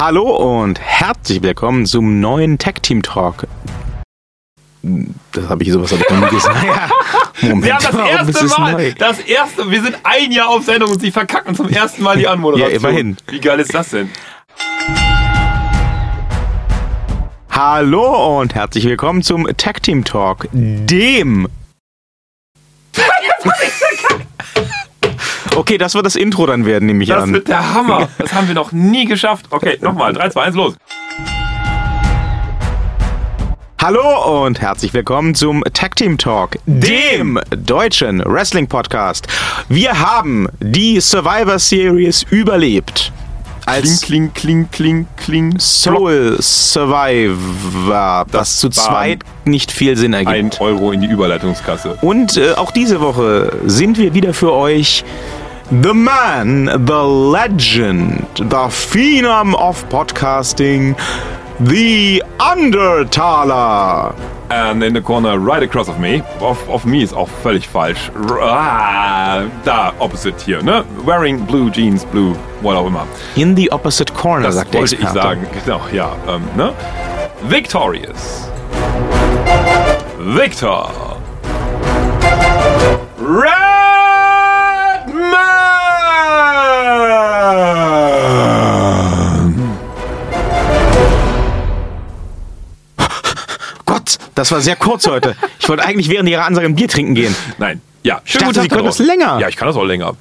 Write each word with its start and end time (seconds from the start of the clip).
Hallo 0.00 0.34
und 0.62 0.80
herzlich 0.80 1.42
willkommen 1.42 1.84
zum 1.84 2.20
neuen 2.20 2.56
Tech 2.56 2.76
Team 2.80 3.02
Talk. 3.02 3.46
Das 5.32 5.46
habe 5.46 5.62
ich 5.62 5.70
sowas 5.72 5.92
hab 5.92 6.00
ich 6.00 6.08
noch 6.08 6.20
nie 6.22 6.36
gesagt. 6.36 6.56
Ja, 7.42 7.48
Moment, 7.50 7.66
Wir 7.66 7.74
haben 7.74 7.84
das 7.84 7.92
warum 7.94 8.08
ist 8.08 8.36
erste 8.40 8.46
es 8.46 8.58
Mal, 8.58 8.72
neu? 8.72 8.92
das 8.96 9.18
erste, 9.20 9.70
wir 9.70 9.82
sind 9.82 9.98
ein 10.04 10.32
Jahr 10.32 10.48
auf 10.48 10.64
Sendung 10.64 10.92
und 10.92 11.02
sie 11.02 11.10
verkacken 11.10 11.54
zum 11.54 11.68
ersten 11.68 12.02
Mal 12.02 12.16
die 12.16 12.26
Anmoderation. 12.26 12.70
Ja, 12.70 12.76
immerhin. 12.78 13.18
Wie 13.28 13.40
geil 13.40 13.60
ist 13.60 13.74
das 13.74 13.90
denn? 13.90 14.10
Hallo 17.50 18.40
und 18.40 18.54
herzlich 18.54 18.86
willkommen 18.86 19.20
zum 19.22 19.46
Tech 19.58 19.80
Team 19.82 20.04
Talk, 20.04 20.48
dem. 20.52 21.46
Okay, 25.56 25.78
das 25.78 25.94
wird 25.94 26.06
das 26.06 26.16
Intro 26.16 26.46
dann 26.46 26.64
werden, 26.64 26.86
nehme 26.86 27.02
ich 27.02 27.08
Das 27.08 27.22
an. 27.24 27.32
wird 27.32 27.48
der 27.48 27.74
Hammer. 27.74 28.08
Das 28.18 28.32
haben 28.32 28.46
wir 28.48 28.54
noch 28.54 28.72
nie 28.72 29.04
geschafft. 29.04 29.46
Okay, 29.50 29.78
nochmal. 29.80 30.12
3, 30.12 30.30
2, 30.30 30.42
1, 30.42 30.56
los. 30.56 30.74
Hallo 33.82 34.44
und 34.44 34.60
herzlich 34.60 34.92
willkommen 34.92 35.34
zum 35.34 35.64
Tag 35.72 35.96
Team 35.96 36.18
Talk, 36.18 36.56
dem 36.66 37.40
deutschen 37.50 38.22
Wrestling 38.24 38.68
Podcast. 38.68 39.26
Wir 39.68 39.98
haben 39.98 40.48
die 40.60 41.00
Survivor 41.00 41.58
Series 41.58 42.22
überlebt. 42.30 43.10
Kling, 43.64 43.74
Als 43.76 44.00
kling, 44.02 44.32
kling, 44.34 44.68
kling, 44.70 45.06
kling. 45.16 45.58
Soul 45.58 46.36
Survivor, 46.40 48.24
was 48.32 48.58
zu 48.58 48.68
zweit 48.68 49.20
nicht 49.44 49.70
viel 49.70 49.96
Sinn 49.96 50.12
Ein 50.14 50.26
ergibt. 50.26 50.60
Euro 50.60 50.92
in 50.92 51.00
die 51.02 51.06
Überleitungskasse. 51.06 51.96
Und 52.02 52.36
äh, 52.36 52.52
auch 52.54 52.72
diese 52.72 53.00
Woche 53.00 53.52
sind 53.66 53.96
wir 53.96 54.12
wieder 54.12 54.34
für 54.34 54.52
euch 54.52 55.04
The 55.70 55.94
Man, 55.94 56.64
The 56.84 57.04
Legend, 57.04 58.26
The 58.38 58.66
Phenom 58.68 59.54
of 59.54 59.88
Podcasting, 59.88 60.96
The 61.60 62.20
Undertaler. 62.40 64.12
And 64.50 64.82
in 64.82 64.94
the 64.94 65.00
corner 65.00 65.38
right 65.38 65.62
across 65.62 65.88
of 65.88 66.00
me. 66.00 66.22
Of, 66.40 66.68
of 66.68 66.84
me 66.84 67.04
ist 67.04 67.14
auch 67.14 67.28
völlig 67.28 67.68
falsch. 67.68 68.10
Ah, 68.40 69.44
da, 69.64 69.92
opposite 70.00 70.44
hier, 70.44 70.60
ne? 70.60 70.84
Wearing 71.04 71.46
blue 71.46 71.70
jeans, 71.70 72.04
blue, 72.04 72.34
what 72.62 72.74
auch 72.74 72.88
immer. 72.88 73.06
In 73.36 73.54
the 73.54 73.70
opposite 73.70 74.12
corner, 74.12 74.46
Das 74.46 74.56
sagt 74.56 74.74
der 74.74 74.80
wollte 74.80 74.96
ich 74.96 75.08
sagen. 75.10 75.46
Genau, 75.64 75.82
ja. 75.92 76.16
Ähm, 76.26 76.42
ne? 76.56 76.72
Victorious. 77.48 78.50
Victor. 80.18 80.90
Redman. 83.20 83.59
Das 94.40 94.50
war 94.52 94.60
sehr 94.60 94.76
kurz 94.76 95.06
heute. 95.06 95.36
Ich 95.58 95.68
wollte 95.68 95.84
eigentlich 95.84 96.08
während 96.08 96.28
ihrer 96.28 96.44
Ansage 96.46 96.66
ein 96.66 96.74
Bier 96.74 96.88
trinken 96.88 97.14
gehen. 97.14 97.34
Nein. 97.58 97.80
Ja, 98.02 98.20
Ich 98.24 98.32
dachte, 98.38 98.62
Sie 98.62 98.68
können 98.68 98.86
das 98.86 98.98
länger. 98.98 99.38
Ja, 99.38 99.48
ich 99.48 99.56
kann 99.56 99.68
das 99.68 99.76
auch 99.76 99.84
länger. 99.84 100.14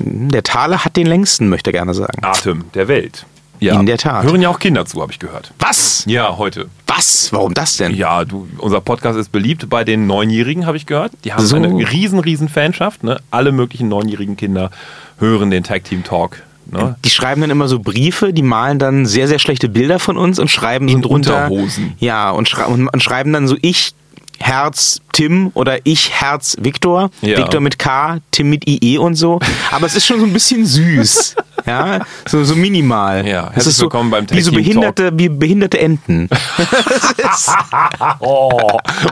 Der 0.00 0.42
Taler 0.42 0.84
hat 0.84 0.96
den 0.96 1.06
längsten, 1.06 1.48
möchte 1.48 1.70
er 1.70 1.72
gerne 1.72 1.94
sagen. 1.94 2.22
Atem 2.22 2.64
der 2.74 2.88
Welt. 2.88 3.24
Ja. 3.58 3.78
In 3.80 3.86
der 3.86 3.96
Tat. 3.96 4.24
Hören 4.24 4.42
ja 4.42 4.48
auch 4.50 4.58
Kinder 4.58 4.84
zu, 4.84 5.00
habe 5.00 5.12
ich 5.12 5.18
gehört. 5.18 5.52
Was? 5.60 6.02
Ja, 6.06 6.36
heute. 6.36 6.66
Was? 6.88 7.32
Warum 7.32 7.54
das 7.54 7.76
denn? 7.78 7.94
Ja, 7.94 8.24
du, 8.24 8.48
unser 8.58 8.80
Podcast 8.80 9.18
ist 9.18 9.30
beliebt 9.32 9.70
bei 9.70 9.84
den 9.84 10.06
Neunjährigen, 10.06 10.66
habe 10.66 10.76
ich 10.76 10.84
gehört. 10.84 11.12
Die 11.24 11.32
haben 11.32 11.46
So. 11.46 11.56
eine 11.56 11.68
riesen, 11.90 12.18
riesen 12.18 12.48
Fanschaft. 12.48 13.02
Ne? 13.04 13.20
Alle 13.30 13.52
möglichen 13.52 13.88
neunjährigen 13.88 14.36
Kinder 14.36 14.70
hören 15.18 15.50
den 15.50 15.62
Tag 15.64 15.84
Team 15.84 16.02
Talk. 16.04 16.42
Ne? 16.70 16.96
Die 17.04 17.10
schreiben 17.10 17.40
dann 17.40 17.50
immer 17.50 17.68
so 17.68 17.78
Briefe, 17.78 18.32
die 18.32 18.42
malen 18.42 18.78
dann 18.78 19.06
sehr, 19.06 19.28
sehr 19.28 19.38
schlechte 19.38 19.68
Bilder 19.68 19.98
von 19.98 20.16
uns 20.16 20.38
und 20.38 20.50
schreiben 20.50 20.88
so 20.88 20.94
In 20.94 21.02
drunter. 21.02 21.44
Unterhosen. 21.44 21.94
Ja, 21.98 22.30
und, 22.30 22.48
schrei 22.48 22.64
und, 22.66 22.88
und 22.88 23.02
schreiben 23.02 23.32
dann 23.32 23.48
so 23.48 23.56
ich 23.60 23.94
Herz 24.38 25.00
Tim 25.12 25.50
oder 25.54 25.78
ich 25.84 26.10
Herz 26.10 26.56
Viktor. 26.60 27.10
Ja. 27.20 27.38
Viktor 27.38 27.60
mit 27.60 27.78
K, 27.78 28.18
Tim 28.30 28.50
mit 28.50 28.68
IE 28.68 28.98
und 28.98 29.14
so. 29.14 29.38
Aber 29.70 29.86
es 29.86 29.94
ist 29.94 30.06
schon 30.06 30.20
so 30.20 30.26
ein 30.26 30.32
bisschen 30.32 30.66
süß. 30.66 31.36
ja, 31.66 32.00
so, 32.26 32.42
so 32.44 32.54
minimal. 32.56 33.26
Ja, 33.26 33.48
es 33.48 33.54
herzlich 33.54 33.66
ist 33.68 33.76
so, 33.78 33.84
willkommen 33.84 34.10
beim 34.10 34.26
wie 34.30 34.40
so 34.40 34.50
Tag 34.50 34.58
Team 34.62 34.64
behinderte, 34.74 35.10
wie 35.14 35.28
behinderte 35.28 35.78
Enten. 35.80 36.28
Oh, 38.20 38.50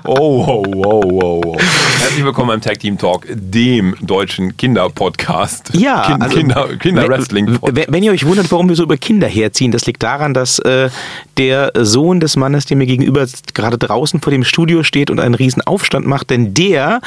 oh, 0.05 0.15
oh, 0.15 0.65
oh, 0.75 1.03
oh, 1.05 1.41
oh. 1.45 1.59
Herzlich 2.01 2.25
willkommen 2.25 2.49
beim 2.49 2.61
Tag 2.61 2.79
Team 2.81 2.99
Talk, 2.99 3.27
dem 3.31 3.95
deutschen 4.01 4.57
Kinderpodcast. 4.57 5.71
Ja, 5.75 6.07
kind, 6.07 6.23
also, 6.23 6.37
Kinder, 6.37 6.69
Kinder-Wrestling. 6.77 7.59
wenn, 7.63 7.77
wenn- 7.77 7.87
wenn 7.89 8.03
ihr 8.03 8.13
euch 8.13 8.27
wundert, 8.27 8.51
warum 8.53 8.69
wir 8.69 8.77
so 8.77 8.83
über 8.85 8.97
Kinder 8.97 9.27
herziehen, 9.29 9.73
das 9.73 9.87
liegt 9.87 10.03
daran, 10.03 10.35
dass 10.35 10.59
äh, 10.61 10.91
der 11.37 11.73
Sohn 11.77 12.21
des 12.21 12.37
Mannes, 12.37 12.67
der 12.67 12.77
mir 12.77 12.87
gegenüber 12.87 13.27
gerade 13.55 13.79
draußen 13.79 14.21
vor 14.21 14.31
dem 14.31 14.45
Studio 14.45 14.83
steht 14.83 15.11
und 15.11 15.19
einen 15.21 15.35
riesen 15.35 15.63
Aufstand 15.63 16.07
macht, 16.07 16.31
denn 16.31 16.55
der 16.55 17.01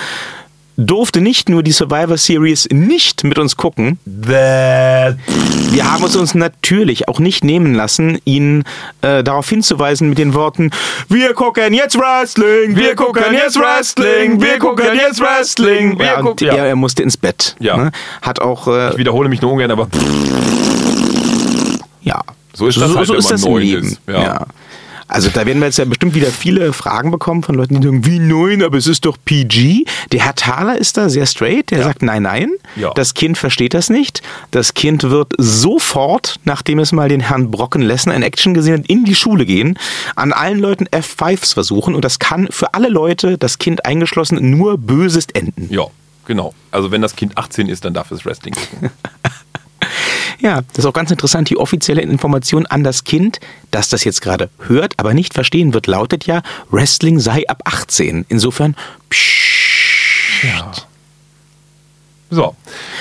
durfte 0.77 1.21
nicht 1.21 1.49
nur 1.49 1.61
die 1.63 1.71
Survivor 1.71 2.17
Series 2.17 2.67
nicht 2.71 3.23
mit 3.23 3.37
uns 3.39 3.55
gucken, 3.57 3.99
wir 4.05 5.91
haben 5.91 6.03
es 6.03 6.15
uns 6.15 6.33
natürlich 6.35 7.07
auch 7.07 7.19
nicht 7.19 7.43
nehmen 7.43 7.73
lassen, 7.73 8.19
ihn 8.25 8.63
äh, 9.01 9.23
darauf 9.23 9.49
hinzuweisen 9.49 10.09
mit 10.09 10.17
den 10.17 10.33
Worten, 10.33 10.71
wir 11.09 11.33
gucken 11.33 11.73
jetzt 11.73 11.97
Wrestling, 11.97 12.75
wir 12.75 12.95
gucken 12.95 13.23
jetzt 13.33 13.57
Wrestling, 13.59 14.41
wir 14.41 14.59
gucken 14.59 14.85
jetzt 14.95 15.19
Wrestling. 15.21 15.97
Wir 15.99 16.05
Ja, 16.05 16.17
und 16.19 16.25
gucken- 16.25 16.47
ja. 16.47 16.53
er, 16.55 16.65
er 16.67 16.75
musste 16.75 17.03
ins 17.03 17.17
Bett. 17.17 17.55
Ja. 17.59 17.77
Ne? 17.77 17.91
Hat 18.21 18.39
auch 18.41 18.67
äh, 18.67 18.91
Ich 18.91 18.97
wiederhole 18.97 19.29
mich 19.29 19.41
nur 19.41 19.51
ungern, 19.51 19.71
aber 19.71 19.87
Ja. 22.01 22.21
So 22.55 22.67
ist 22.67 22.79
das 22.79 22.89
so, 22.89 22.97
halt, 22.97 23.07
so 23.07 23.13
ist 23.15 23.31
das 23.31 23.43
im 23.43 23.51
neun 23.51 23.61
Leben. 23.63 23.87
ist. 23.87 23.99
Ja. 24.07 24.21
Ja. 24.23 24.45
Also 25.07 25.29
da 25.29 25.45
werden 25.45 25.59
wir 25.59 25.65
jetzt 25.65 25.77
ja 25.77 25.85
bestimmt 25.85 26.15
wieder 26.15 26.27
viele 26.27 26.73
Fragen 26.73 27.11
bekommen 27.11 27.43
von 27.43 27.55
Leuten, 27.55 27.79
die 27.79 27.87
sagen, 27.87 28.05
wie 28.05 28.19
neun, 28.19 28.63
aber 28.63 28.77
es 28.77 28.87
ist 28.87 29.05
doch 29.05 29.17
PG. 29.23 29.85
Der 30.11 30.25
Herr 30.25 30.35
Thaler 30.35 30.77
ist 30.77 30.97
da 30.97 31.09
sehr 31.09 31.25
straight, 31.25 31.71
der 31.71 31.83
sagt 31.83 32.01
nein, 32.01 32.23
nein. 32.23 32.51
Ja. 32.75 32.91
Das 32.93 33.13
Kind 33.13 33.37
versteht 33.37 33.73
das 33.73 33.89
nicht. 33.89 34.21
Das 34.51 34.73
Kind 34.73 35.03
wird 35.03 35.33
sofort, 35.37 36.39
nachdem 36.45 36.79
es 36.79 36.91
mal 36.91 37.09
den 37.09 37.19
Herrn 37.19 37.51
Brocken 37.51 37.81
Lesnar 37.81 38.15
in 38.15 38.23
Action 38.23 38.53
gesehen 38.53 38.79
hat, 38.79 38.87
in 38.87 39.05
die 39.05 39.15
Schule 39.15 39.45
gehen, 39.45 39.77
an 40.15 40.33
allen 40.33 40.59
Leuten 40.59 40.85
F5s 40.87 41.53
versuchen 41.53 41.95
und 41.95 42.03
das 42.05 42.19
kann 42.19 42.47
für 42.49 42.73
alle 42.73 42.89
Leute, 42.89 43.37
das 43.37 43.59
Kind 43.59 43.85
eingeschlossen, 43.85 44.49
nur 44.57 44.77
bösest 44.77 45.35
enden. 45.35 45.67
ja, 45.71 45.85
genau. 46.25 46.53
Also 46.71 46.91
wenn 46.91 47.01
das 47.01 47.15
Kind 47.15 47.37
18 47.37 47.69
ist, 47.69 47.85
dann 47.85 47.93
darf 47.93 48.11
es 48.11 48.25
Wrestling 48.25 48.55
gucken. 48.55 48.89
Ja, 50.43 50.59
das 50.61 50.79
ist 50.79 50.85
auch 50.85 50.93
ganz 50.93 51.09
interessant. 51.09 51.49
Die 51.49 51.55
offizielle 51.55 52.01
Information 52.01 52.65
an 52.65 52.83
das 52.83 53.05
Kind, 53.05 53.39
das 53.71 53.87
das 53.87 54.03
jetzt 54.03 54.21
gerade 54.21 54.49
hört, 54.67 54.93
aber 54.97 55.13
nicht 55.13 55.33
verstehen 55.33 55.73
wird, 55.73 55.87
lautet 55.87 56.27
ja, 56.27 56.41
Wrestling 56.69 57.19
sei 57.19 57.47
ab 57.47 57.61
18. 57.63 58.25
Insofern, 58.27 58.75
pssst. 59.09 60.85
So, 62.29 62.57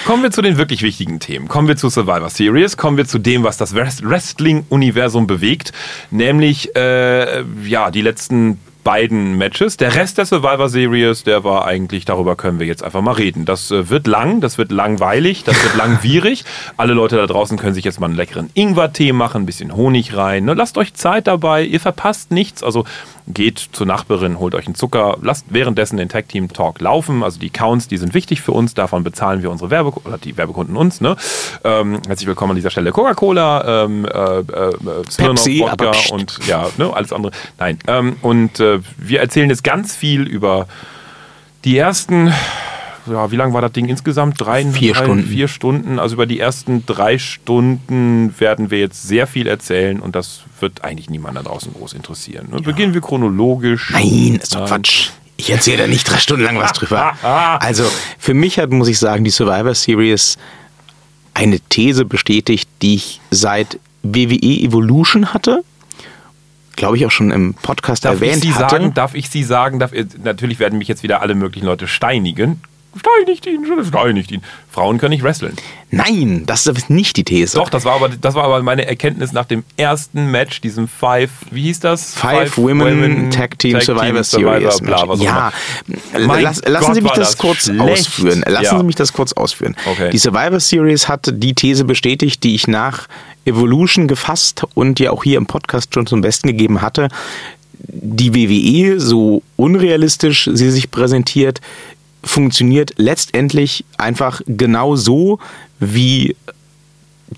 kommen 0.07 0.23
wir 0.23 0.31
zu 0.31 0.41
den 0.41 0.57
wirklich 0.57 0.83
wichtigen 0.83 1.19
Themen. 1.19 1.49
Kommen 1.49 1.67
wir 1.67 1.77
zu 1.77 1.89
Survivor 1.91 2.31
Series, 2.31 2.77
kommen 2.77 2.97
wir 2.97 3.07
zu 3.07 3.19
dem, 3.19 3.43
was 3.43 3.57
das 3.57 3.75
Wrest- 3.75 4.09
Wrestling-Universum 4.09 5.27
bewegt, 5.27 5.73
nämlich 6.13 6.77
äh, 6.77 7.43
ja 7.65 7.91
die 7.91 8.03
letzten 8.03 8.61
beiden 8.85 9.39
Matches. 9.39 9.77
Der 9.77 9.95
Rest 9.95 10.19
der 10.19 10.27
Survivor 10.27 10.69
Series, 10.69 11.25
der 11.25 11.45
war 11.45 11.67
eigentlich, 11.67 12.05
darüber 12.05 12.37
können 12.37 12.59
wir 12.59 12.67
jetzt 12.67 12.83
einfach 12.83 13.01
mal 13.01 13.13
reden. 13.13 13.45
Das 13.45 13.71
äh, 13.71 13.89
wird 13.89 14.07
lang, 14.07 14.41
das 14.41 14.59
wird 14.59 14.73
langweilig, 14.73 15.45
das 15.45 15.63
wird 15.63 15.77
langwierig. 15.77 16.45
Alle 16.77 16.93
Leute 16.93 17.17
da 17.17 17.27
draußen 17.27 17.59
können 17.59 17.75
sich 17.75 17.85
jetzt 17.85 18.01
mal 18.01 18.07
einen 18.07 18.17
leckeren 18.17 18.51
Ingwer-Tee 18.55 19.13
machen, 19.13 19.43
ein 19.43 19.47
bisschen 19.47 19.75
Honig 19.77 20.17
rein. 20.17 20.45
Ne? 20.45 20.55
Lasst 20.55 20.79
euch 20.79 20.95
Zeit 20.95 21.27
dabei, 21.27 21.65
ihr 21.65 21.81
verpasst 21.81 22.31
nichts. 22.31 22.63
Also 22.63 22.85
geht 23.29 23.59
zur 23.73 23.87
Nachbarin, 23.87 24.39
holt 24.39 24.55
euch 24.55 24.67
einen 24.67 24.75
Zucker, 24.75 25.17
lasst 25.23 25.47
währenddessen 25.51 25.97
den 25.97 26.09
Tag 26.09 26.29
Team 26.29 26.53
Talk 26.53 26.81
laufen. 26.81 27.23
Also 27.23 27.39
die 27.39 27.51
Counts, 27.51 27.89
die 27.89 27.97
sind 27.97 28.15
wichtig 28.15 28.43
für 28.43 28.53
uns, 28.53 28.75
davon 28.75 29.05
bezahlen 29.05 29.43
wir 29.43 29.51
unsere 29.51 29.71
Werbe 29.71 29.93
oder 30.05 30.19
die 30.19 30.37
Werbekunden 30.37 30.77
uns. 30.77 31.01
Ne? 31.01 31.17
Ähm, 31.65 32.01
herzlich 32.07 32.27
willkommen 32.27 32.53
an 32.53 32.57
dieser 32.57 32.71
Stelle 32.71 32.91
Coca-Cola, 32.91 33.85
ähm, 33.85 34.05
äh, 34.05 34.09
äh, 34.09 34.43
Smirnoff 35.09 35.45
Pepsi, 35.45 35.61
Wodka 35.61 35.93
und 36.13 36.39
ja, 36.47 36.69
ne, 36.79 36.93
alles 36.93 37.13
andere. 37.13 37.33
Nein. 37.59 37.79
Ähm, 37.87 38.17
und 38.23 38.59
äh, 38.59 38.72
wir 38.97 39.21
erzählen 39.21 39.51
jetzt 39.51 39.65
ganz 39.65 39.95
viel 39.95 40.23
über 40.23 40.67
die 41.65 41.77
ersten, 41.77 42.33
ja, 43.07 43.31
wie 43.31 43.37
lang 43.37 43.53
war 43.53 43.61
das 43.61 43.73
Ding 43.73 43.87
insgesamt? 43.89 44.41
Drei, 44.41 44.65
Vier 44.65 44.95
drei, 44.95 45.05
Stunden. 45.05 45.27
Vier 45.27 45.49
Stunden. 45.49 45.99
Also 45.99 46.15
über 46.15 46.27
die 46.27 46.41
ersten 46.41 46.85
drei 46.87 47.19
Stunden 47.19 48.35
werden 48.39 48.71
wir 48.71 48.79
jetzt 48.79 49.07
sehr 49.07 49.27
viel 49.27 49.47
erzählen 49.47 50.01
und 50.01 50.15
das 50.17 50.43
wird 50.61 50.85
eigentlich 50.85 51.11
niemand 51.11 51.37
da 51.37 51.43
draußen 51.43 51.73
groß 51.73 51.93
interessieren. 51.93 52.49
Ne? 52.51 52.61
Beginnen 52.61 52.95
wir 52.95 53.01
chronologisch. 53.01 53.91
Nein, 53.91 54.39
ist 54.43 54.55
doch. 54.55 54.67
Quatsch. 54.67 55.11
Ich 55.37 55.51
erzähle 55.51 55.79
da 55.79 55.87
nicht 55.89 56.09
drei 56.09 56.19
Stunden 56.19 56.45
lang 56.45 56.59
was 56.59 56.73
drüber. 56.73 57.15
Also 57.23 57.85
für 58.19 58.35
mich 58.35 58.59
hat, 58.59 58.71
muss 58.71 58.89
ich 58.89 58.99
sagen, 58.99 59.25
die 59.25 59.31
Survivor 59.31 59.75
Series 59.75 60.39
eine 61.35 61.59
These 61.61 62.05
bestätigt, 62.05 62.69
die 62.81 62.97
ich 62.97 63.21
seit 63.31 63.79
WWE 64.03 64.61
Evolution 64.61 65.33
hatte. 65.33 65.65
Glaube 66.77 66.97
ich 66.97 67.07
auch 67.07 67.11
schon 67.11 67.31
im 67.31 67.55
Podcast 67.55 68.05
Darf 68.05 68.15
ich 68.17 68.23
erwähnt 68.23 68.43
Sie 68.43 68.55
hatte. 68.55 68.71
sagen, 68.77 68.95
darf 68.95 69.15
ich 69.15 69.29
Sie 69.31 69.43
sagen, 69.45 69.79
darf, 69.79 69.93
äh, 69.93 70.07
natürlich 70.23 70.59
werden 70.59 70.79
mich 70.79 70.89
jetzt 70.89 71.03
wieder 71.03 71.21
alle 71.23 71.35
möglichen 71.35 71.67
Leute 71.67 71.87
steinigen. 71.87 72.61
steinigt 72.97 73.47
ihn, 73.47 73.65
steinigt 73.87 74.31
ihn. 74.33 74.43
Frauen 74.71 74.99
können 74.99 75.11
nicht 75.11 75.23
wresteln. 75.23 75.55
Nein, 75.91 76.45
das 76.47 76.67
ist 76.67 76.89
nicht 76.89 77.17
die 77.19 77.25
These. 77.25 77.57
Doch, 77.59 77.69
das 77.69 77.85
war 77.85 77.95
aber, 77.95 78.09
das 78.09 78.35
war 78.35 78.45
aber 78.45 78.63
meine 78.63 78.87
Erkenntnis 78.87 79.33
nach 79.33 79.45
dem 79.45 79.65
ersten 79.77 80.31
Match, 80.31 80.63
diesem 80.63 80.89
Five, 80.89 81.31
wie 81.51 81.63
hieß 81.65 81.81
das? 81.81 82.15
Five, 82.15 82.57
Women, 82.57 83.31
Tag 83.31 83.59
Team 83.59 83.79
Survivor 83.81 84.25
Series. 84.25 84.81
bla, 84.81 85.07
was 85.09 85.21
auch 85.21 85.25
ja, 85.25 85.53
lass, 86.15 86.63
lassen 86.67 86.87
Gott, 86.87 86.95
Sie 86.95 87.01
mich 87.03 87.13
das, 87.13 87.29
das 87.29 87.39
kurz 87.39 87.65
schlecht. 87.65 87.81
ausführen. 87.81 88.45
Lassen 88.47 88.65
Ja. 88.65 88.79
Sie 88.79 88.85
mich 88.85 88.95
das 88.97 89.13
kurz 89.13 89.35
ausführen. 89.35 89.77
Okay. 89.85 90.09
Die 90.11 90.19
Survivor 90.19 90.61
Series 90.61 91.09
hat 91.09 91.31
die 91.35 91.55
These 91.55 91.85
bestätigt, 91.85 92.43
die 92.45 92.55
ich 92.55 92.67
nach 92.67 93.07
Evolution 93.45 94.09
gefasst 94.09 94.65
und 94.75 95.01
ja 95.01 95.11
auch 95.11 95.25
hier 95.25 95.39
im 95.39 95.47
Podcast 95.47 95.93
schon 95.95 96.07
zum 96.07 96.21
Besten 96.21 96.49
gegeben 96.49 96.83
hatte. 96.83 97.09
Die 97.75 98.35
WWE, 98.35 99.01
so 99.01 99.43
unrealistisch 99.57 100.49
sie 100.53 100.71
sich 100.71 100.91
präsentiert, 100.91 101.61
funktioniert 102.25 102.95
letztendlich 102.97 103.85
einfach 103.99 104.41
genau 104.47 104.95
so, 104.95 105.41
wie 105.81 106.37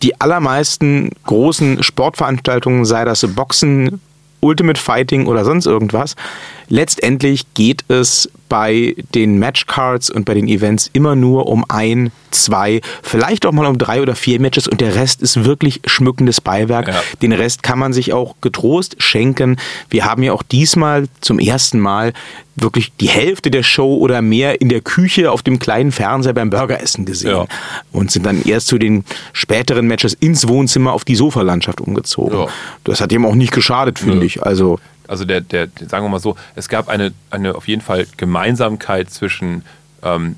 die 0.03 0.21
allermeisten 0.21 1.11
großen 1.25 1.83
Sportveranstaltungen, 1.83 2.85
sei 2.85 3.05
das 3.05 3.27
Boxen, 3.35 4.00
Ultimate 4.41 4.81
Fighting 4.81 5.27
oder 5.27 5.45
sonst 5.45 5.67
irgendwas, 5.67 6.17
letztendlich 6.69 7.44
geht 7.55 7.84
es 7.88 8.31
bei 8.49 8.94
den 9.14 9.38
Matchcards 9.38 10.11
und 10.11 10.25
bei 10.26 10.34
den 10.34 10.46
Events 10.49 10.88
immer 10.93 11.16
nur 11.16 11.46
um 11.46 11.64
ein, 11.69 12.12
zwei, 12.31 12.82
vielleicht 13.02 13.46
auch 13.46 13.52
mal 13.52 13.66
um 13.66 13.78
drei 13.78 14.00
oder 14.02 14.14
vier 14.14 14.38
Matches 14.40 14.69
und 14.69 14.81
der 14.81 14.94
Rest 14.94 15.22
ist 15.22 15.44
wirklich 15.44 15.81
schmückendes 15.87 16.40
Beiwerk. 16.40 16.88
Ja. 16.88 17.02
Den 17.22 17.32
Rest 17.32 17.62
kann 17.62 17.78
man 17.78 17.93
sich 17.93 18.12
auch 18.12 18.37
getrost 18.43 18.96
schenken. 18.99 19.56
Wir 19.90 20.05
haben 20.05 20.22
ja 20.22 20.32
auch 20.32 20.43
diesmal 20.43 21.06
zum 21.20 21.38
ersten 21.38 21.81
Mal 21.81 22.12
wirklich 22.55 22.93
die 23.00 23.08
Hälfte 23.08 23.50
der 23.50 23.64
Show 23.64 23.96
oder 23.96 24.22
mehr 24.22 24.61
in 24.61 24.69
der 24.69 24.81
Küche 24.82 25.32
auf 25.32 25.43
dem 25.43 25.58
kleinen 25.58 25.90
Fernseher 25.90 26.34
beim 26.34 26.50
Burgeressen 26.50 27.05
gesehen 27.06 27.31
Ja. 27.32 27.46
und 27.90 28.12
sind 28.12 28.25
dann 28.25 28.44
erst 28.44 28.69
zu 28.69 28.78
den 28.78 29.05
späteren 29.32 29.88
Matches 29.88 30.14
ins 30.14 30.46
Wohnzimmer 30.46 30.93
auf 30.93 31.05
die 31.05 31.16
Sofalandschaft 31.16 31.81
umgezogen. 31.81 32.38
Ja. 32.38 32.46
Das 32.84 33.00
hat 33.00 33.11
ihm 33.11 33.26
auch 33.26 33.34
nicht 33.34 33.52
geschadet, 33.52 33.99
finde 33.99 34.25
ich. 34.26 34.43
Also 34.44 34.78
also 35.09 35.25
der, 35.25 35.41
der, 35.41 35.69
sagen 35.89 36.05
wir 36.05 36.09
mal 36.09 36.19
so, 36.19 36.37
es 36.55 36.69
gab 36.69 36.89
eine, 36.89 37.12
eine 37.31 37.55
auf 37.55 37.69
jeden 37.69 37.83
Fall 37.83 38.06
Gemeinsamkeit 38.17 39.11
zwischen 39.11 39.62
ähm, 40.03 40.37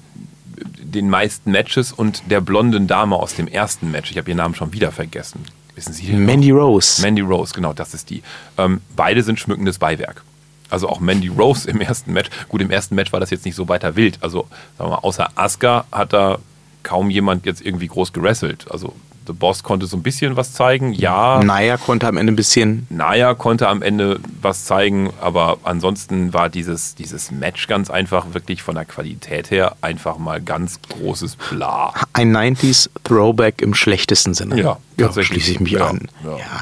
den 0.80 1.10
meisten 1.10 1.50
Matches 1.50 1.92
und 1.92 2.30
der 2.30 2.40
blonden 2.40 2.86
Dame 2.86 3.16
aus 3.16 3.34
dem 3.34 3.48
ersten 3.48 3.90
Match. 3.90 4.10
Ich 4.10 4.18
habe 4.18 4.30
ihren 4.30 4.38
Namen 4.38 4.54
schon 4.54 4.72
wieder 4.72 4.92
vergessen. 4.92 5.44
Wissen 5.74 5.92
Sie 5.92 6.06
den 6.06 6.20
noch? 6.20 6.26
Mandy 6.26 6.50
Rose. 6.50 7.02
Mandy 7.02 7.22
Rose, 7.22 7.52
genau, 7.54 7.72
das 7.72 7.92
ist 7.92 8.08
die. 8.10 8.22
Ähm, 8.56 8.80
beide 8.94 9.22
sind 9.22 9.38
schmückendes 9.38 9.78
Beiwerk. 9.78 10.22
Also 10.70 10.88
auch 10.88 11.00
Mandy 11.00 11.28
Rose 11.28 11.70
im 11.70 11.80
ersten 11.80 12.12
Match. 12.12 12.30
Gut, 12.48 12.60
im 12.60 12.70
ersten 12.70 12.94
Match 12.94 13.12
war 13.12 13.20
das 13.20 13.30
jetzt 13.30 13.44
nicht 13.44 13.54
so 13.54 13.68
weiter 13.68 13.94
wild. 13.94 14.18
Also, 14.22 14.46
sagen 14.78 14.90
wir 14.90 14.96
mal, 14.96 15.02
außer 15.02 15.30
Asuka 15.36 15.84
hat 15.92 16.12
da 16.12 16.38
kaum 16.82 17.10
jemand 17.10 17.46
jetzt 17.46 17.60
irgendwie 17.60 17.88
groß 17.88 18.12
gewrestelt. 18.12 18.66
Also, 18.70 18.94
The 19.26 19.32
Boss 19.32 19.62
konnte 19.62 19.86
so 19.86 19.96
ein 19.96 20.02
bisschen 20.02 20.36
was 20.36 20.52
zeigen. 20.52 20.92
Ja, 20.92 21.42
Naya 21.42 21.76
konnte 21.76 22.06
am 22.06 22.16
Ende 22.16 22.32
ein 22.32 22.36
bisschen. 22.36 22.86
Naya 22.90 23.34
konnte 23.34 23.68
am 23.68 23.82
Ende 23.82 24.20
was 24.40 24.64
zeigen, 24.64 25.10
aber 25.20 25.58
ansonsten 25.64 26.32
war 26.32 26.48
dieses, 26.48 26.94
dieses 26.94 27.30
Match 27.30 27.66
ganz 27.66 27.90
einfach 27.90 28.34
wirklich 28.34 28.62
von 28.62 28.74
der 28.76 28.84
Qualität 28.84 29.50
her 29.50 29.76
einfach 29.80 30.18
mal 30.18 30.40
ganz 30.40 30.78
großes 30.88 31.36
Bla. 31.50 31.92
Ein 32.12 32.36
90s 32.36 32.88
Throwback 33.04 33.60
im 33.62 33.74
schlechtesten 33.74 34.34
Sinne. 34.34 34.56
Ja, 34.60 34.78
ja 34.96 35.06
tatsächlich. 35.06 35.44
schließe 35.44 35.52
ich 35.52 35.60
mich 35.60 35.72
Ja, 35.72 35.86
an. 35.88 36.08
ja. 36.24 36.30
Ja. 36.38 36.60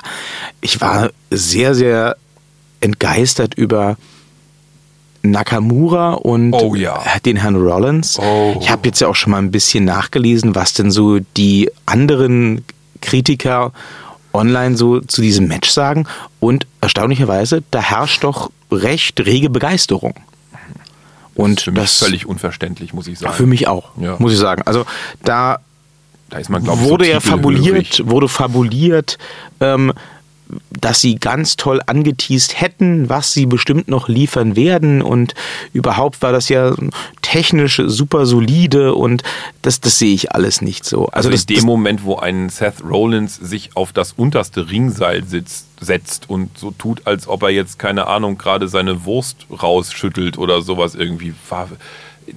Ich 0.60 0.80
war 0.80 1.10
sehr, 1.30 1.74
sehr 1.74 2.16
entgeistert 2.80 3.54
über 3.54 3.96
Nakamura 5.30 6.12
und 6.12 6.52
Oh 6.52 6.74
ja. 6.74 7.02
den 7.24 7.36
Herrn 7.36 7.56
Rollins. 7.56 8.18
Oh. 8.18 8.56
Ich 8.60 8.70
habe 8.70 8.86
jetzt 8.86 9.00
ja 9.00 9.08
auch 9.08 9.14
schon 9.16 9.30
mal 9.32 9.38
ein 9.38 9.50
bisschen 9.50 9.84
nachgelesen, 9.84 10.54
was 10.54 10.74
denn 10.74 10.90
so 10.90 11.18
die 11.36 11.70
anderen 11.86 12.64
Kritiker 13.00 13.72
online 14.32 14.76
so 14.76 15.00
zu 15.00 15.22
diesem 15.22 15.48
Match 15.48 15.70
sagen. 15.70 16.06
Und 16.40 16.66
erstaunlicherweise, 16.80 17.62
da 17.70 17.80
herrscht 17.80 18.24
doch 18.24 18.50
recht 18.70 19.20
rege 19.20 19.48
Begeisterung. 19.50 20.14
Und 21.34 21.62
Für 21.62 21.72
mich 21.72 21.80
das 21.82 21.98
völlig 21.98 22.26
unverständlich, 22.26 22.92
muss 22.94 23.06
ich 23.08 23.18
sagen. 23.18 23.34
für 23.34 23.46
mich 23.46 23.66
auch, 23.66 23.90
Ja. 23.98 24.16
muss 24.18 24.32
ich 24.32 24.38
sagen. 24.38 24.62
Also 24.66 24.84
da 25.24 25.58
da 26.30 26.38
ist 26.38 26.48
man, 26.48 26.62
ich, 26.62 26.68
wurde 26.80 27.04
so 27.04 27.10
ja 27.12 27.20
fabuliert, 27.20 28.02
wurde 28.08 28.28
fabuliert, 28.28 29.18
ähm, 29.60 29.92
dass 30.78 31.00
sie 31.00 31.14
ganz 31.16 31.56
toll 31.56 31.80
angeteased 31.86 32.60
hätten, 32.60 33.08
was 33.08 33.32
sie 33.32 33.46
bestimmt 33.46 33.88
noch 33.88 34.08
liefern 34.08 34.56
werden 34.56 35.00
und 35.02 35.34
überhaupt 35.72 36.20
war 36.22 36.32
das 36.32 36.48
ja 36.48 36.74
technisch 37.22 37.80
super 37.86 38.26
solide 38.26 38.94
und 38.94 39.22
das, 39.62 39.80
das 39.80 39.98
sehe 39.98 40.14
ich 40.14 40.32
alles 40.32 40.60
nicht 40.60 40.84
so. 40.84 41.06
Also, 41.06 41.28
Also, 41.28 41.30
das, 41.30 41.40
in 41.42 41.46
dem 41.46 41.56
das, 41.56 41.64
Moment, 41.64 42.04
wo 42.04 42.16
ein 42.16 42.50
Seth 42.50 42.84
Rollins 42.84 43.36
sich 43.36 43.70
auf 43.76 43.92
das 43.92 44.12
unterste 44.12 44.70
Ringseil 44.70 45.24
sitzt, 45.24 45.66
setzt 45.80 46.28
und 46.28 46.56
so 46.58 46.70
tut, 46.72 47.06
als 47.06 47.26
ob 47.26 47.42
er 47.42 47.50
jetzt, 47.50 47.78
keine 47.78 48.06
Ahnung, 48.06 48.36
gerade 48.38 48.68
seine 48.68 49.04
Wurst 49.06 49.46
rausschüttelt 49.50 50.36
oder 50.38 50.60
sowas 50.62 50.94
irgendwie. 50.94 51.34
war- 51.48 51.68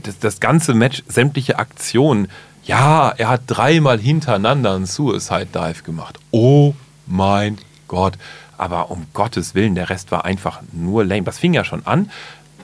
Das, 0.04 0.20
das 0.20 0.40
ganze 0.40 0.74
Match, 0.74 1.04
sämtliche 1.08 1.60
Aktionen, 1.60 2.30
ja, 2.64 3.10
er 3.18 3.30
hat 3.30 3.42
dreimal 3.48 4.00
hintereinander 4.00 4.76
einen 4.76 4.86
Suicide 4.86 5.48
Dive 5.54 5.84
gemacht. 5.84 6.20
Oh 6.32 6.74
mein 7.06 7.58
Gott. 7.88 8.14
Aber 8.58 8.92
um 8.92 9.08
Gottes 9.14 9.56
Willen, 9.56 9.76
der 9.76 9.90
Rest 9.90 10.12
war 10.12 10.26
einfach 10.26 10.62
nur 10.72 11.06
lame. 11.06 11.24
Das 11.24 11.40
fing 11.40 11.54
ja 11.54 11.64
schon 11.64 11.86
an. 11.86 12.10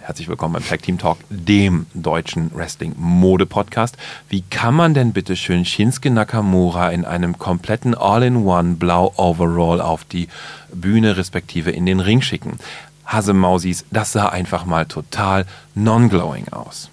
Herzlich 0.01 0.27
willkommen 0.27 0.55
beim 0.55 0.67
Tag 0.67 0.81
Team 0.81 0.97
Talk, 0.97 1.17
dem 1.29 1.85
deutschen 1.93 2.53
Wrestling-Mode-Podcast. 2.53 3.95
Wie 4.27 4.41
kann 4.41 4.75
man 4.75 4.93
denn 4.93 5.13
bitte 5.13 5.37
schön 5.37 5.63
Shinsuke 5.63 6.09
Nakamura 6.11 6.89
in 6.89 7.05
einem 7.05 7.39
kompletten 7.39 7.95
All-in-One 7.95 8.75
Blau-Overall 8.75 9.79
auf 9.79 10.03
die 10.03 10.27
Bühne 10.73 11.15
respektive 11.15 11.71
in 11.71 11.85
den 11.85 12.01
Ring 12.01 12.21
schicken? 12.21 12.59
Hasemausis, 13.05 13.85
das 13.91 14.11
sah 14.11 14.27
einfach 14.27 14.65
mal 14.65 14.87
total 14.87 15.45
non-glowing 15.73 16.49
aus. 16.49 16.89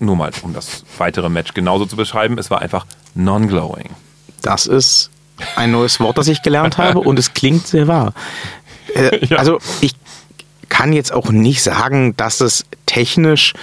Nur 0.00 0.16
mal, 0.16 0.32
um 0.42 0.52
das 0.52 0.84
weitere 0.98 1.28
Match 1.28 1.54
genauso 1.54 1.86
zu 1.86 1.94
beschreiben, 1.94 2.38
es 2.38 2.50
war 2.50 2.60
einfach 2.60 2.86
non-glowing. 3.14 3.90
das 4.42 4.66
ist 4.66 5.10
ein 5.56 5.70
neues 5.70 6.00
Wort, 6.00 6.18
das 6.18 6.28
ich 6.28 6.42
gelernt 6.42 6.78
habe 6.78 7.00
und 7.00 7.18
es 7.18 7.34
klingt 7.34 7.66
sehr 7.66 7.88
wahr. 7.88 8.12
Äh, 8.94 9.26
Ja. 9.28 9.38
Also 9.38 9.58
ich 9.80 9.94
kann 10.68 10.92
jetzt 10.92 11.12
auch 11.12 11.30
nicht 11.30 11.62
sagen, 11.62 12.16
dass 12.16 12.40
es 12.40 12.64
technisch 12.86 13.54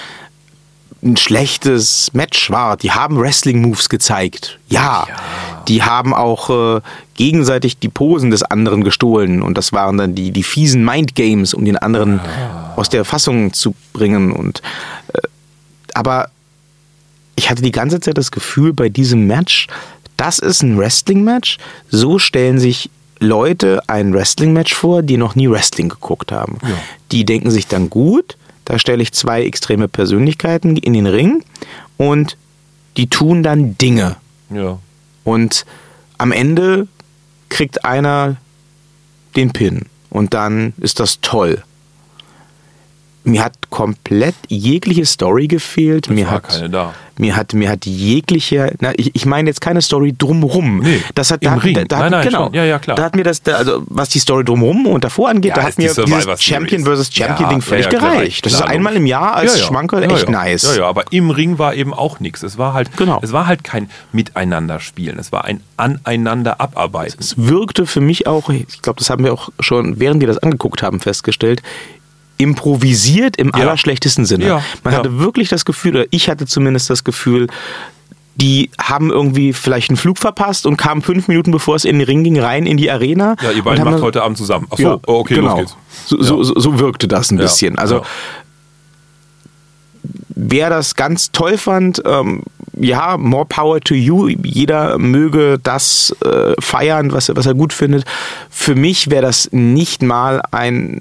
ein 1.03 1.17
schlechtes 1.17 2.11
Match 2.13 2.49
war. 2.49 2.77
Die 2.77 2.91
haben 2.91 3.19
Wrestling-Moves 3.19 3.89
gezeigt. 3.89 4.59
Ja. 4.69 5.05
Die 5.67 5.83
haben 5.83 6.13
auch 6.13 6.77
äh, 6.77 6.81
gegenseitig 7.13 7.77
die 7.77 7.89
Posen 7.89 8.31
des 8.31 8.43
anderen 8.43 8.83
gestohlen. 8.83 9.41
Und 9.41 9.57
das 9.57 9.71
waren 9.71 9.97
dann 9.97 10.15
die, 10.15 10.31
die 10.31 10.43
fiesen 10.43 10.83
Mind-Games, 10.83 11.53
um 11.53 11.63
den 11.63 11.77
anderen 11.77 12.19
aus 12.75 12.89
der 12.89 13.05
Fassung 13.05 13.53
zu 13.53 13.75
bringen. 13.93 14.31
Und 14.31 14.61
äh, 15.13 15.19
aber 15.93 16.29
ich 17.35 17.49
hatte 17.49 17.61
die 17.61 17.71
ganze 17.71 17.99
Zeit 17.99 18.17
das 18.17 18.31
Gefühl 18.31 18.73
bei 18.73 18.89
diesem 18.89 19.27
Match, 19.27 19.67
das 20.17 20.39
ist 20.39 20.63
ein 20.63 20.77
Wrestling-Match. 20.77 21.57
So 21.89 22.19
stellen 22.19 22.59
sich 22.59 22.89
Leute 23.19 23.81
ein 23.87 24.13
Wrestling-Match 24.13 24.73
vor, 24.73 25.01
die 25.01 25.17
noch 25.17 25.35
nie 25.35 25.49
Wrestling 25.49 25.89
geguckt 25.89 26.31
haben. 26.31 26.57
Ja. 26.61 26.77
Die 27.11 27.25
denken 27.25 27.51
sich 27.51 27.67
dann 27.67 27.89
gut, 27.89 28.37
da 28.65 28.79
stelle 28.79 29.03
ich 29.03 29.13
zwei 29.13 29.43
extreme 29.43 29.87
Persönlichkeiten 29.87 30.75
in 30.77 30.93
den 30.93 31.07
Ring 31.07 31.43
und 31.97 32.37
die 32.97 33.07
tun 33.07 33.43
dann 33.43 33.77
Dinge. 33.77 34.15
Ja. 34.49 34.79
Und 35.23 35.65
am 36.17 36.31
Ende 36.31 36.87
kriegt 37.49 37.85
einer 37.85 38.37
den 39.35 39.51
Pin 39.51 39.85
und 40.09 40.33
dann 40.33 40.73
ist 40.77 40.99
das 40.99 41.19
toll. 41.21 41.63
Mir 43.25 43.43
hat 43.43 43.53
komplett 43.71 44.35
jegliche 44.47 45.05
Story 45.05 45.47
gefehlt. 45.47 46.09
mir 46.09 46.27
war 46.27 46.33
hat 46.35 46.49
keine 46.49 46.69
da. 46.69 46.93
mir 47.17 47.35
hat 47.35 47.53
mir 47.53 47.69
hat 47.69 47.85
jegliche, 47.85 48.73
na, 48.81 48.93
ich, 48.97 49.15
ich 49.15 49.25
meine 49.25 49.49
jetzt 49.49 49.61
keine 49.61 49.81
Story 49.81 50.13
drumrum. 50.15 50.79
Nee, 50.81 51.01
das 51.15 51.31
hat 51.31 51.41
im 51.41 51.49
da, 51.49 51.55
Ring. 51.57 51.73
Da, 51.73 51.83
da, 51.85 51.99
Nein, 51.99 52.11
nein, 52.11 52.27
genau. 52.27 52.43
schon. 52.45 52.53
Ja, 52.53 52.63
ja, 52.65 52.77
klar. 52.77 52.97
Da 52.97 53.03
hat 53.03 53.15
mir 53.15 53.23
das, 53.23 53.41
da, 53.41 53.55
also 53.55 53.83
was 53.87 54.09
die 54.09 54.19
Story 54.19 54.43
drumrum 54.45 54.85
und 54.85 55.03
davor 55.03 55.29
angeht, 55.29 55.49
Ja, 55.49 55.55
da 55.55 55.63
hat 55.63 55.77
die 55.77 55.83
mir 55.83 55.93
Survivor 55.93 56.19
dieses 56.19 56.43
Champion 56.43 56.83
vs. 56.85 57.13
Champion 57.13 57.41
Ja, 57.41 57.49
Ding 57.49 57.61
völlig 57.61 57.85
ja, 57.87 57.91
ja, 57.93 57.97
klar, 57.97 58.11
gereicht. 58.13 58.45
Das 58.45 58.53
klar, 58.53 58.65
ist 58.67 58.71
einmal 58.71 58.95
im 58.95 59.05
Jahr 59.05 59.35
als. 59.35 59.59
Schmankerl 59.59 60.03
echt 60.03 60.23
ja. 60.25 60.29
nice. 60.29 60.63
Ja, 60.75 60.83
ja, 60.83 60.87
aber 60.87 61.05
im 61.11 61.31
Ring 61.31 61.57
war 61.57 61.73
eben 61.73 61.93
auch 61.93 62.19
nichts. 62.19 62.43
Es 62.43 62.57
war 62.59 62.73
halt, 62.73 62.95
Genau. 62.95 63.19
es 63.23 63.33
war 63.33 63.47
halt 63.47 63.63
kein 63.63 63.89
Miteinander-Spielen. 64.11 65.17
Es 65.17 65.31
war 65.31 65.45
ein 65.45 65.61
Aneinander-Abarbeiten. 65.77 67.17
Es 67.19 67.35
wirkte 67.37 67.85
für 67.85 68.01
mich 68.01 68.27
auch, 68.27 68.49
ich 68.49 68.81
glaube, 68.81 68.99
das 68.99 69.09
haben 69.09 69.23
wir 69.23 69.33
auch 69.33 69.49
schon, 69.59 69.99
während 69.99 70.21
wir 70.21 70.27
das 70.27 70.37
angeguckt 70.37 70.83
haben, 70.83 70.99
festgestellt, 70.99 71.61
improvisiert 72.37 73.37
im 73.37 73.47
Ja. 73.47 73.53
allerschlechtesten 73.61 74.25
Sinne. 74.25 74.45
Ja, 74.47 74.61
Man 74.83 74.93
ja. 74.93 74.99
hatte 74.99 75.19
wirklich 75.19 75.49
das 75.49 75.65
Gefühl, 75.65 75.95
oder 75.95 76.05
ich 76.11 76.29
hatte 76.29 76.45
zumindest 76.45 76.89
das 76.89 77.03
Gefühl, 77.03 77.47
die 78.35 78.69
haben 78.77 79.11
irgendwie 79.11 79.53
vielleicht 79.53 79.89
einen 79.89 79.95
Flug 79.97 80.17
verpasst 80.17 80.65
und 80.65 80.75
kamen 80.75 81.01
fünf 81.01 81.29
Minuten 81.29 81.51
bevor 81.51 81.75
es 81.77 81.85
in 81.85 81.99
den 81.99 82.05
Ring 82.05 82.23
ging, 82.25 82.37
rein 82.37 82.65
in 82.65 82.75
die 82.75 82.91
Arena. 82.91 83.35
Ja, 83.41 83.51
ihr 83.51 83.63
beiden 83.63 83.85
macht 83.85 84.01
heute 84.01 84.23
Abend 84.23 84.37
zusammen. 84.37 84.67
Achso, 84.69 84.83
Ja, 84.83 84.99
oh, 85.07 85.19
okay, 85.19 85.35
genau. 85.35 85.51
los 85.51 85.59
geht's. 85.59 85.77
So, 86.07 86.21
so, 86.21 86.43
so, 86.43 86.59
so 86.59 86.79
wirkte 86.79 87.07
das 87.07 87.31
ein 87.31 87.37
bisschen. 87.37 87.77
Also 87.77 88.01
wer 90.29 90.69
das 90.69 90.95
ganz 90.95 91.31
toll 91.31 91.57
fand, 91.57 92.01
ähm, 92.05 92.43
ja, 92.77 93.15
more 93.17 93.45
power 93.45 93.79
to 93.79 93.95
you. 93.95 94.27
Jeder 94.27 94.97
möge 94.97 95.57
das 95.63 96.13
äh, 96.25 96.53
feiern, 96.59 97.13
was, 97.13 97.31
was 97.33 97.45
er 97.45 97.53
gut 97.53 97.71
findet. 97.71 98.03
Für 98.49 98.75
mich 98.75 99.09
wäre 99.09 99.21
das 99.21 99.47
nicht 99.53 100.01
mal 100.03 100.41
ein 100.51 100.99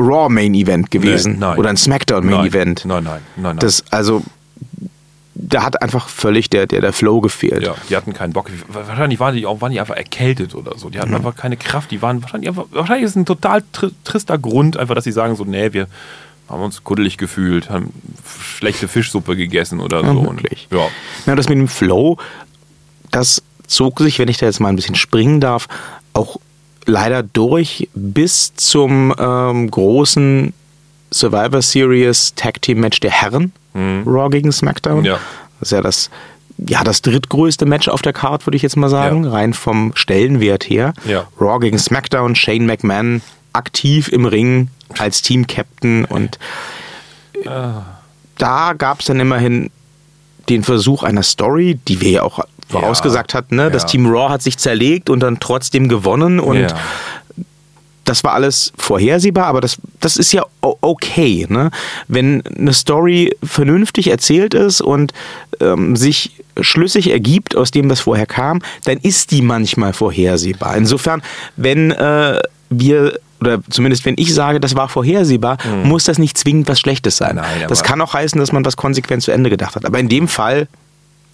Raw 0.00 0.28
Main 0.32 0.54
Event 0.54 0.90
gewesen 0.90 1.38
Nee, 1.38 1.56
oder 1.56 1.68
ein 1.70 1.76
SmackDown 1.76 2.24
Main 2.24 2.36
Nein, 2.38 2.46
Event. 2.46 2.84
nein, 2.84 3.04
nein, 3.04 3.20
nein, 3.36 3.42
nein. 3.42 3.58
Das 3.58 3.84
also 3.90 4.22
da 5.34 5.62
hat 5.64 5.80
einfach 5.82 6.08
völlig 6.08 6.50
der, 6.50 6.66
der, 6.66 6.80
der 6.80 6.92
Flow 6.92 7.20
gefehlt. 7.20 7.62
Ja, 7.62 7.74
die 7.88 7.96
hatten 7.96 8.12
keinen 8.12 8.32
Bock. 8.32 8.50
Wahrscheinlich 8.68 9.18
waren 9.20 9.34
die 9.34 9.46
auch 9.46 9.60
waren 9.60 9.72
die 9.72 9.80
einfach 9.80 9.96
erkältet 9.96 10.54
oder 10.54 10.76
so. 10.76 10.90
Die 10.90 10.98
Mhm. 10.98 11.02
hatten 11.02 11.14
einfach 11.14 11.34
keine 11.36 11.56
Kraft. 11.56 11.90
Die 11.90 12.02
waren 12.02 12.20
wahrscheinlich 12.22 12.48
einfach, 12.48 12.66
wahrscheinlich 12.72 13.04
ist 13.04 13.10
es 13.12 13.16
ein 13.16 13.26
total 13.26 13.62
tri 13.72 13.90
trister 14.04 14.36
Grund, 14.38 14.76
einfach, 14.76 14.94
dass 14.94 15.04
sie 15.04 15.12
sagen 15.12 15.36
so, 15.36 15.44
nee, 15.44 15.72
wir 15.72 15.86
haben 16.48 16.62
uns 16.62 16.82
kuddelig 16.84 17.16
gefühlt, 17.16 17.70
haben 17.70 17.92
schlechte 18.56 18.86
Fischsuppe 18.88 19.36
gegessen 19.36 19.80
oder 19.80 20.02
Ja, 20.02 20.12
so. 20.12 20.18
Und, 20.20 20.42
wirklich. 20.42 20.68
ja. 20.70 20.86
Na, 21.26 21.34
das 21.36 21.48
mit 21.48 21.56
dem 21.58 21.68
Flow, 21.68 22.18
das 23.10 23.42
zog 23.66 24.00
sich, 24.00 24.18
wenn 24.18 24.28
ich 24.28 24.38
da 24.38 24.46
jetzt 24.46 24.60
mal 24.60 24.68
ein 24.68 24.76
bisschen 24.76 24.96
springen 24.96 25.40
darf, 25.40 25.68
auch 26.12 26.36
leider 26.86 27.22
durch 27.22 27.88
bis 27.94 28.54
zum 28.54 29.14
ähm, 29.18 29.70
großen 29.70 30.52
Survivor 31.12 31.62
Series 31.62 32.34
Tag 32.36 32.62
Team 32.62 32.80
Match 32.80 33.00
der 33.00 33.10
Herren, 33.10 33.52
Raw 33.74 34.28
gegen 34.30 34.52
SmackDown. 34.52 35.00
Mhm. 35.00 35.04
Ja. 35.06 35.18
Das 35.58 35.68
ist 35.68 35.72
ja 35.72 35.80
das, 35.82 36.10
ja, 36.58 36.82
das 36.84 37.02
drittgrößte 37.02 37.66
Match 37.66 37.88
auf 37.88 38.02
der 38.02 38.12
Card, 38.12 38.46
würde 38.46 38.56
ich 38.56 38.62
jetzt 38.62 38.76
mal 38.76 38.88
sagen, 38.88 39.24
Ja. 39.24 39.30
rein 39.30 39.52
vom 39.54 39.92
Stellenwert 39.94 40.64
her. 40.68 40.92
Ja. 41.04 41.26
Raw 41.40 41.58
gegen 41.60 41.78
SmackDown, 41.78 42.34
Shane 42.36 42.66
McMahon 42.66 43.22
aktiv 43.52 44.08
im 44.08 44.26
Ring 44.26 44.68
als 44.98 45.22
Team-Captain 45.22 46.04
und 46.04 46.38
da 48.38 48.72
gab 48.76 49.00
es 49.00 49.06
dann 49.06 49.20
immerhin 49.20 49.70
den 50.48 50.62
Versuch 50.64 51.02
einer 51.02 51.22
Story, 51.22 51.78
die 51.88 52.00
wir 52.00 52.10
ja 52.10 52.22
auch 52.22 52.40
vorausgesagt 52.70 53.34
hatten. 53.34 53.56
Ne? 53.56 53.70
Das 53.70 53.82
Ja. 53.82 53.88
Team 53.88 54.06
Raw 54.06 54.30
hat 54.30 54.42
sich 54.42 54.58
zerlegt 54.58 55.10
und 55.10 55.20
dann 55.20 55.40
trotzdem 55.40 55.88
gewonnen 55.88 56.40
und 56.40 56.60
ja. 56.60 56.68
das 58.04 58.24
war 58.24 58.32
alles 58.32 58.72
vorhersehbar, 58.76 59.46
aber 59.46 59.60
das, 59.60 59.76
das 60.00 60.16
ist 60.16 60.32
ja 60.32 60.44
okay. 60.60 61.46
Ne? 61.48 61.70
Wenn 62.08 62.42
eine 62.46 62.72
Story 62.72 63.36
vernünftig 63.42 64.08
erzählt 64.08 64.54
ist 64.54 64.80
und 64.80 65.12
ähm, 65.60 65.96
sich 65.96 66.32
schlüssig 66.60 67.10
ergibt 67.10 67.56
aus 67.56 67.70
dem, 67.70 67.88
was 67.90 68.00
vorher 68.00 68.26
kam, 68.26 68.60
dann 68.84 68.98
ist 68.98 69.30
die 69.30 69.42
manchmal 69.42 69.92
vorhersehbar. 69.92 70.76
Insofern, 70.76 71.22
wenn 71.56 71.90
äh, 71.90 72.40
wir 72.70 73.18
oder 73.40 73.60
zumindest 73.70 74.04
wenn 74.04 74.16
ich 74.18 74.34
sage, 74.34 74.60
das 74.60 74.76
war 74.76 74.90
vorhersehbar, 74.90 75.56
muss 75.82 76.04
das 76.04 76.18
nicht 76.18 76.36
zwingend 76.36 76.68
was 76.68 76.78
Schlechtes 76.78 77.16
sein. 77.16 77.36
Nein, 77.36 77.64
das 77.68 77.82
kann 77.82 78.00
auch 78.02 78.12
heißen, 78.12 78.38
dass 78.38 78.52
man 78.52 78.66
was 78.66 78.76
konsequent 78.76 79.22
zu 79.22 79.30
Ende 79.30 79.48
gedacht 79.48 79.76
hat. 79.76 79.86
Aber 79.86 79.98
in 79.98 80.10
dem 80.10 80.28
Fall 80.28 80.68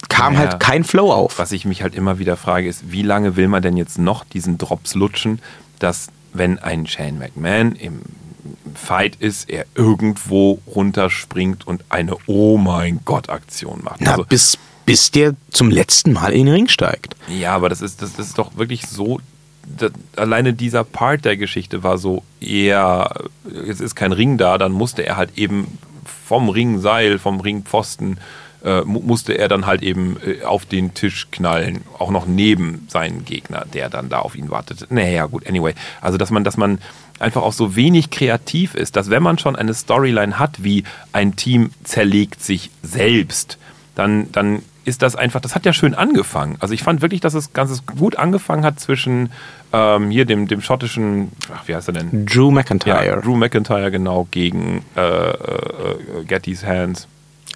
kam 0.09 0.33
Ja. 0.33 0.39
halt 0.39 0.59
kein 0.59 0.83
Flow 0.83 1.11
auf. 1.11 1.39
Was 1.39 1.51
ich 1.51 1.65
mich 1.65 1.81
halt 1.81 1.95
immer 1.95 2.19
wieder 2.19 2.37
frage, 2.37 2.67
ist, 2.67 2.91
wie 2.91 3.01
lange 3.01 3.35
will 3.35 3.47
man 3.47 3.61
denn 3.61 3.77
jetzt 3.77 3.97
noch 3.97 4.23
diesen 4.23 4.57
Drops 4.57 4.95
lutschen, 4.95 5.39
dass 5.79 6.07
wenn 6.33 6.59
ein 6.59 6.85
Shane 6.87 7.17
McMahon 7.17 7.73
im 7.73 8.01
Fight 8.75 9.15
ist, 9.17 9.49
er 9.49 9.65
irgendwo 9.75 10.59
runterspringt 10.67 11.65
und 11.67 11.83
eine 11.89 12.15
Oh 12.27 12.57
mein 12.57 12.99
Gott 13.05 13.29
Aktion 13.29 13.81
macht. 13.83 14.01
Na, 14.01 14.11
Also, 14.11 14.23
bis, 14.25 14.57
bis 14.85 15.11
der 15.11 15.33
zum 15.51 15.69
letzten 15.71 16.13
Mal 16.13 16.31
in 16.33 16.45
den 16.45 16.53
Ring 16.55 16.67
steigt. 16.67 17.15
ja, 17.27 17.53
aber 17.55 17.69
das 17.69 17.81
ist, 17.81 18.01
das, 18.01 18.13
das 18.13 18.27
ist 18.27 18.37
doch 18.37 18.55
wirklich 18.55 18.85
so. 18.87 19.19
Da, 19.77 19.89
alleine 20.15 20.53
dieser 20.53 20.83
Part 20.85 21.25
der 21.25 21.35
Geschichte 21.35 21.83
war 21.83 21.97
so 21.97 22.23
eher, 22.39 23.13
jetzt 23.65 23.81
ist 23.81 23.95
kein 23.95 24.13
Ring 24.13 24.37
da, 24.37 24.57
dann 24.57 24.71
musste 24.71 25.05
er 25.05 25.17
halt 25.17 25.37
eben 25.37 25.77
vom 26.27 26.47
Ringseil, 26.49 27.19
vom 27.19 27.41
Ringpfosten, 27.41 28.17
äh, 28.63 28.81
mu- 28.81 29.01
musste 29.01 29.33
er 29.37 29.47
dann 29.47 29.65
halt 29.65 29.83
eben 29.83 30.17
äh, 30.25 30.43
auf 30.43 30.65
den 30.65 30.93
Tisch 30.93 31.27
knallen, 31.31 31.81
auch 31.99 32.11
noch 32.11 32.25
neben 32.25 32.85
seinen 32.89 33.25
Gegner, 33.25 33.65
der 33.73 33.89
dann 33.89 34.09
da 34.09 34.19
auf 34.19 34.35
ihn 34.35 34.49
wartet. 34.49 34.87
Naja, 34.91 35.25
gut, 35.25 35.47
anyway. 35.47 35.73
Also, 36.01 36.17
dass 36.17 36.31
man, 36.31 36.43
dass 36.43 36.57
man 36.57 36.79
einfach 37.19 37.41
auch 37.41 37.53
so 37.53 37.75
wenig 37.75 38.09
kreativ 38.11 38.75
ist, 38.75 38.95
dass 38.95 39.09
wenn 39.09 39.23
man 39.23 39.37
schon 39.39 39.55
eine 39.55 39.73
Storyline 39.73 40.37
hat, 40.39 40.63
wie 40.63 40.83
ein 41.13 41.35
Team 41.35 41.71
zerlegt 41.83 42.43
sich 42.43 42.69
selbst, 42.83 43.57
dann, 43.95 44.31
dann 44.31 44.61
ist 44.85 45.01
das 45.01 45.15
einfach, 45.15 45.41
das 45.41 45.53
hat 45.55 45.65
ja 45.65 45.73
schön 45.73 45.95
angefangen. 45.95 46.55
Also 46.59 46.73
ich 46.73 46.81
fand 46.83 47.01
wirklich, 47.01 47.19
dass 47.19 47.33
das 47.33 47.51
Ganze 47.53 47.81
gut 47.97 48.15
angefangen 48.17 48.63
hat 48.63 48.79
zwischen 48.79 49.31
ähm, 49.73 50.11
hier 50.11 50.23
dem, 50.25 50.47
dem 50.47 50.61
schottischen, 50.61 51.31
ach, 51.53 51.67
wie 51.67 51.75
heißt 51.75 51.89
er 51.89 51.93
denn? 51.93 52.25
Drew 52.25 52.51
McIntyre. 52.51 53.05
Ja, 53.05 53.15
Drew 53.19 53.35
McIntyre, 53.35 53.91
genau, 53.91 54.27
gegen 54.31 54.85
äh, 54.95 55.01
äh, 55.01 55.31
äh, 55.31 56.23
Getty's 56.25 56.63
Hands. 56.63 57.05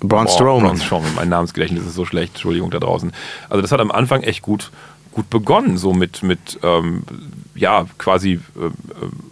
Braun 0.02 0.28
Strowman. 0.28 0.70
Braun 0.70 0.82
Strowman. 0.82 1.16
Mein 1.16 1.30
Namensgedächtnis 1.30 1.86
ist 1.86 1.96
so 1.96 2.06
schlecht, 2.06 2.34
Entschuldigung 2.34 2.72
da 2.72 2.80
draußen. 2.80 3.12
Also 3.50 3.62
das 3.62 3.72
hat 3.72 3.80
am 3.80 3.92
Anfang 3.92 4.24
echt 4.24 4.42
gut, 4.42 4.72
gut 5.12 5.30
begonnen, 5.30 5.78
so 5.78 5.94
mit, 5.94 6.24
mit 6.24 6.60
ähm, 6.64 7.04
ja, 7.56 7.86
quasi 7.98 8.34
äh, 8.34 8.66
äh, 8.66 8.72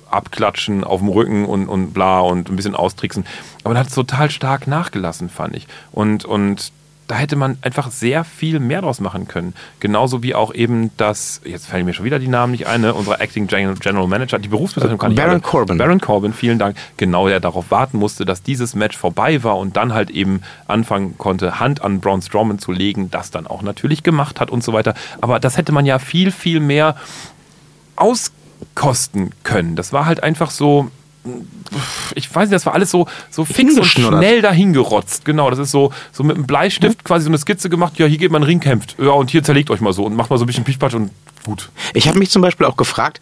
abklatschen 0.10 0.84
auf 0.84 1.00
dem 1.00 1.10
Rücken 1.10 1.46
und, 1.46 1.68
und 1.68 1.94
bla 1.94 2.20
und 2.20 2.50
ein 2.50 2.56
bisschen 2.56 2.76
austricksen. 2.76 3.26
Aber 3.64 3.74
dann 3.74 3.82
hat 3.82 3.90
es 3.90 3.96
total 3.96 4.30
stark 4.30 4.68
nachgelassen, 4.68 5.30
fand 5.30 5.56
ich. 5.56 5.68
Und, 5.92 6.26
und 6.26 6.72
da 7.10 7.16
hätte 7.16 7.36
man 7.36 7.58
einfach 7.64 7.90
sehr 7.90 8.24
viel 8.24 8.60
mehr 8.60 8.82
draus 8.82 9.00
machen 9.00 9.28
können. 9.28 9.56
Genauso 9.80 10.22
wie 10.22 10.36
auch 10.36 10.54
eben 10.54 10.92
das, 10.96 11.42
jetzt 11.44 11.66
fallen 11.66 11.84
mir 11.86 11.94
schon 11.94 12.06
wieder 12.06 12.20
die 12.20 12.28
Namen 12.28 12.52
nicht 12.52 12.68
ein, 12.68 12.82
ne? 12.82 12.94
unser 12.94 13.20
Acting 13.20 13.48
General 13.48 14.06
Manager, 14.06 14.38
die 14.38 14.48
Berufsbezeichnung 14.48 15.00
kann 15.00 15.14
ich 15.14 15.18
Baron 15.18 15.32
alle. 15.32 15.42
Corbin. 15.42 15.78
Baron 15.80 16.00
Corbin, 16.00 16.34
vielen 16.34 16.60
Dank. 16.60 16.78
Genau, 16.98 17.28
der 17.28 17.40
darauf 17.40 17.72
warten 17.72 17.98
musste, 17.98 18.26
dass 18.26 18.44
dieses 18.44 18.76
Match 18.76 18.96
vorbei 18.96 19.44
war 19.44 19.58
und 19.58 19.76
dann 19.76 19.92
halt 19.92 20.12
eben 20.12 20.42
anfangen 20.68 21.18
konnte, 21.18 21.60
Hand 21.60 21.82
an 21.82 22.00
Braun 22.00 22.22
Strowman 22.22 22.60
zu 22.60 22.72
legen, 22.72 23.10
das 23.10 23.32
dann 23.32 23.48
auch 23.48 23.64
natürlich 23.64 24.04
gemacht 24.04 24.40
hat 24.40 24.52
und 24.52 24.64
so 24.64 24.72
weiter. 24.74 24.94
Aber 25.20 25.40
das 25.40 25.58
hätte 25.58 25.72
man 25.72 25.88
ja 25.88 25.98
viel, 25.98 26.32
viel 26.32 26.60
mehr 26.60 26.96
auskosten 27.96 29.32
können. 29.44 29.76
Das 29.76 29.94
war 29.94 30.06
halt 30.06 30.22
einfach 30.22 30.52
so, 30.52 30.92
ich 32.16 32.34
weiß 32.34 32.50
nicht, 32.50 32.56
das 32.56 32.66
war 32.66 32.74
alles 32.74 32.92
so, 32.92 33.08
so 33.30 33.46
fix 33.46 33.78
und 33.78 33.86
schnell 33.86 34.42
dahingerotzt. 34.42 35.26
Genau, 35.26 35.50
das 35.50 35.60
ist 35.60 35.72
so, 35.72 35.92
so 36.12 36.24
mit 36.24 36.36
einem 36.36 36.48
Bleistift 36.48 37.04
quasi 37.04 37.26
so 37.26 37.30
eine 37.30 37.38
Skizze 37.38 37.70
gemacht. 37.70 37.98
Ja, 37.98 38.06
hier 38.06 38.18
geht 38.18 38.32
man 38.32 38.44
Ring 38.44 38.60
kämpft. 38.60 38.96
Ja, 39.00 39.12
und 39.12 39.30
hier 39.30 39.44
zerlegt 39.44 39.70
euch 39.70 39.82
mal 39.82 39.94
so 39.94 40.06
und 40.06 40.16
macht 40.16 40.30
mal 40.30 40.38
so 40.38 40.46
ein 40.46 40.48
bisschen 40.48 40.64
Pichpatsch 40.64 40.94
und 40.94 41.12
gut. 41.44 41.70
Ich 41.94 42.08
habe 42.08 42.20
mich 42.20 42.30
zum 42.30 42.42
Beispiel 42.42 42.66
auch 42.66 42.78
gefragt, 42.78 43.20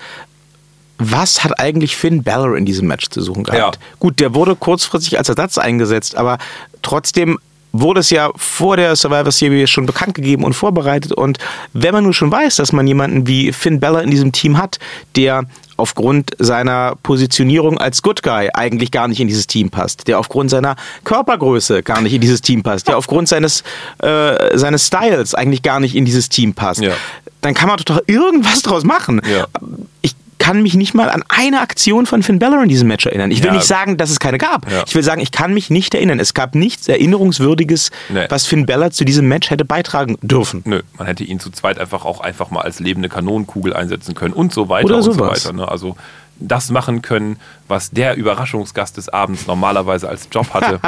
was 0.97 1.43
hat 1.43 1.59
eigentlich 1.59 1.95
Finn 1.95 2.23
Balor 2.23 2.57
in 2.57 2.65
diesem 2.65 2.87
Match 2.87 3.09
zu 3.09 3.21
suchen 3.21 3.43
gehabt? 3.43 3.75
Ja. 3.75 3.81
Gut, 3.99 4.19
der 4.19 4.33
wurde 4.33 4.55
kurzfristig 4.55 5.17
als 5.17 5.29
Ersatz 5.29 5.57
eingesetzt, 5.57 6.15
aber 6.15 6.37
trotzdem 6.81 7.37
wurde 7.71 7.99
es 7.99 8.09
ja 8.09 8.31
vor 8.35 8.77
der 8.77 8.95
Survivor 8.95 9.31
Series 9.31 9.69
schon 9.69 9.85
bekannt 9.85 10.15
gegeben 10.15 10.43
und 10.43 10.53
vorbereitet. 10.53 11.11
Und 11.11 11.37
wenn 11.73 11.93
man 11.93 12.03
nun 12.03 12.13
schon 12.13 12.31
weiß, 12.31 12.55
dass 12.55 12.71
man 12.71 12.87
jemanden 12.87 13.27
wie 13.27 13.51
Finn 13.51 13.79
Balor 13.79 14.01
in 14.01 14.09
diesem 14.09 14.31
Team 14.31 14.57
hat, 14.57 14.79
der 15.15 15.45
aufgrund 15.77 16.31
seiner 16.39 16.95
Positionierung 17.03 17.77
als 17.77 18.01
Good 18.01 18.23
Guy 18.23 18.49
eigentlich 18.53 18.91
gar 18.91 19.07
nicht 19.07 19.19
in 19.19 19.27
dieses 19.27 19.47
Team 19.47 19.69
passt, 19.69 20.07
der 20.07 20.19
aufgrund 20.19 20.49
seiner 20.49 20.75
Körpergröße 21.03 21.83
gar 21.83 22.01
nicht 22.01 22.13
in 22.13 22.21
dieses 22.21 22.41
Team 22.41 22.63
passt, 22.63 22.87
der 22.87 22.97
aufgrund 22.97 23.29
seines, 23.29 23.63
äh, 23.99 24.57
seines 24.57 24.87
Styles 24.87 25.33
eigentlich 25.35 25.61
gar 25.61 25.79
nicht 25.79 25.95
in 25.95 26.03
dieses 26.05 26.29
Team 26.29 26.53
passt, 26.53 26.81
Ja. 26.81 26.93
dann 27.41 27.53
kann 27.53 27.67
man 27.69 27.77
doch 27.85 28.01
irgendwas 28.07 28.61
draus 28.63 28.83
machen. 28.83 29.21
Ja. 29.31 29.45
Ich 30.01 30.15
kann 30.47 30.61
mich 30.61 30.75
nicht 30.75 30.93
mal 30.93 31.09
an 31.09 31.23
eine 31.27 31.59
Aktion 31.59 32.05
von 32.05 32.23
Finn 32.23 32.39
Balor 32.39 32.63
in 32.63 32.69
diesem 32.69 32.87
Match 32.87 33.05
erinnern. 33.05 33.31
Ich 33.31 33.39
will 33.39 33.47
Ja. 33.47 33.53
nicht 33.53 33.65
sagen, 33.65 33.97
dass 33.97 34.09
es 34.09 34.17
keine 34.21 34.37
gab. 34.37 34.71
Ja. 34.71 34.83
Ich 34.87 34.95
will 34.95 35.03
sagen, 35.03 35.19
ich 35.19 35.31
kann 35.33 35.53
mich 35.53 35.69
nicht 35.69 35.93
erinnern. 35.93 36.21
Es 36.21 36.33
gab 36.33 36.55
nichts 36.55 36.87
Erinnerungswürdiges, 36.87 37.91
Nee. 38.07 38.27
was 38.29 38.45
Finn 38.45 38.65
Balor 38.65 38.91
zu 38.91 39.03
diesem 39.03 39.27
Match 39.27 39.49
hätte 39.49 39.65
beitragen 39.65 40.17
dürfen. 40.21 40.61
Nö, 40.63 40.83
man 40.97 41.05
hätte 41.05 41.25
ihn 41.25 41.41
zu 41.41 41.49
zweit 41.49 41.79
einfach 41.79 42.05
auch 42.05 42.21
einfach 42.21 42.49
mal 42.49 42.61
als 42.61 42.79
lebende 42.79 43.09
Kanonenkugel 43.09 43.73
einsetzen 43.73 44.15
können 44.15 44.33
und 44.33 44.53
so 44.53 44.69
weiter 44.69 44.85
Oder 44.85 44.95
und 44.97 45.03
so 45.03 45.11
sowas. 45.11 45.43
weiter. 45.45 45.53
Ne? 45.53 45.67
Also 45.67 45.97
das 46.39 46.69
machen 46.69 47.01
können, 47.01 47.37
was 47.67 47.91
der 47.91 48.15
Überraschungsgast 48.15 48.97
des 48.97 49.09
Abends 49.09 49.47
normalerweise 49.47 50.07
als 50.07 50.27
Job 50.31 50.53
hatte. 50.53 50.79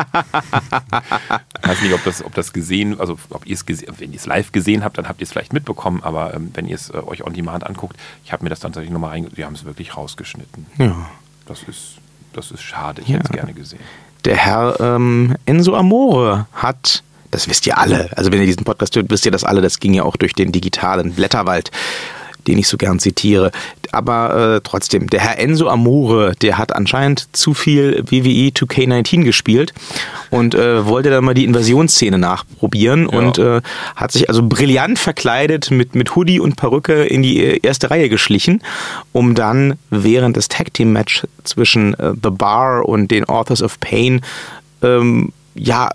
ich 1.61 1.67
weiß 1.69 1.81
nicht, 1.81 1.93
ob 1.93 2.03
das, 2.03 2.23
ob 2.23 2.33
das 2.35 2.53
gesehen, 2.53 2.99
also 2.99 3.17
ob 3.29 3.45
ihr 3.45 3.55
es 3.55 3.65
gesehen, 3.65 3.93
wenn 3.97 4.11
ihr 4.11 4.19
es 4.19 4.25
live 4.25 4.51
gesehen 4.51 4.83
habt, 4.83 4.97
dann 4.97 5.07
habt 5.07 5.21
ihr 5.21 5.25
es 5.25 5.31
vielleicht 5.31 5.53
mitbekommen, 5.53 6.01
aber 6.03 6.33
ähm, 6.33 6.51
wenn 6.53 6.67
ihr 6.67 6.75
es 6.75 6.89
äh, 6.89 6.97
euch 6.97 7.23
on 7.25 7.33
demand 7.33 7.65
anguckt, 7.65 7.95
ich 8.23 8.31
habe 8.31 8.43
mir 8.43 8.49
das 8.49 8.59
dann 8.59 8.71
tatsächlich 8.71 8.93
nochmal 8.93 9.11
rein, 9.11 9.27
die 9.35 9.43
haben 9.45 9.55
es 9.55 9.65
wirklich 9.65 9.95
rausgeschnitten. 9.97 10.65
Ja. 10.77 10.95
Das 11.45 11.63
ist, 11.63 11.95
das 12.33 12.51
ist 12.51 12.61
schade, 12.61 13.01
ich 13.01 13.07
Ja. 13.07 13.15
hätte 13.15 13.25
es 13.25 13.31
gerne 13.31 13.53
gesehen. 13.53 13.79
Der 14.25 14.35
Herr 14.37 14.79
ähm, 14.79 15.35
Enzo 15.45 15.75
Amore 15.75 16.45
hat, 16.53 17.03
das 17.31 17.47
wisst 17.47 17.65
ihr 17.67 17.77
alle, 17.77 18.09
also 18.17 18.31
wenn 18.31 18.39
ihr 18.39 18.45
diesen 18.45 18.65
Podcast 18.65 18.95
hört, 18.95 19.09
wisst 19.09 19.25
ihr 19.25 19.31
das 19.31 19.43
alle, 19.43 19.61
das 19.61 19.79
ging 19.79 19.93
ja 19.93 20.03
auch 20.03 20.15
durch 20.17 20.33
den 20.33 20.51
digitalen 20.51 21.13
Blätterwald, 21.13 21.71
den 22.49 22.57
ich 22.57 22.67
so 22.67 22.77
gern 22.77 22.99
zitiere. 22.99 23.51
Aber 23.91 24.55
äh, 24.57 24.61
trotzdem, 24.63 25.07
der 25.09 25.21
Herr 25.21 25.39
Enzo 25.39 25.67
Amore, 25.67 26.33
der 26.41 26.57
hat 26.57 26.75
anscheinend 26.75 27.27
zu 27.35 27.53
viel 27.53 28.03
WWE 28.09 28.49
2K19 28.49 29.23
gespielt 29.23 29.73
und 30.29 30.53
äh, 30.55 30.85
wollte 30.85 31.09
dann 31.09 31.23
mal 31.23 31.33
die 31.33 31.45
Invasionsszene 31.45 32.17
nachprobieren 32.17 33.07
Ja. 33.11 33.17
und 33.17 33.37
äh, 33.39 33.61
hat 33.95 34.11
sich 34.11 34.27
also 34.29 34.43
brillant 34.43 34.99
verkleidet 34.99 35.71
mit, 35.71 35.95
mit 35.95 36.15
Hoodie 36.15 36.39
und 36.39 36.55
Perücke 36.55 37.03
in 37.03 37.23
die 37.23 37.43
äh, 37.43 37.59
erste 37.63 37.89
Reihe 37.89 38.09
geschlichen, 38.09 38.61
um 39.11 39.33
dann 39.35 39.75
während 39.89 40.35
des 40.37 40.47
Tag 40.49 40.73
Team 40.73 40.91
Match 40.93 41.23
zwischen 41.43 41.93
äh, 41.95 42.13
The 42.21 42.29
Bar 42.31 42.87
und 42.87 43.09
den 43.09 43.25
Authors 43.25 43.61
of 43.63 43.79
Pain 43.79 44.21
ähm, 44.83 45.31
ja, 45.55 45.89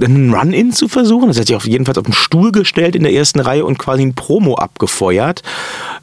einen 0.00 0.32
Run-In 0.32 0.72
zu 0.72 0.88
versuchen. 0.88 1.28
Das 1.28 1.38
hat 1.38 1.46
sich 1.46 1.56
auf 1.56 1.66
jeden 1.66 1.84
Fall 1.84 1.96
auf 1.96 2.04
den 2.04 2.12
Stuhl 2.12 2.52
gestellt 2.52 2.96
in 2.96 3.02
der 3.02 3.12
ersten 3.12 3.40
Reihe 3.40 3.64
und 3.64 3.78
quasi 3.78 4.02
ein 4.02 4.14
Promo 4.14 4.54
abgefeuert. 4.54 5.42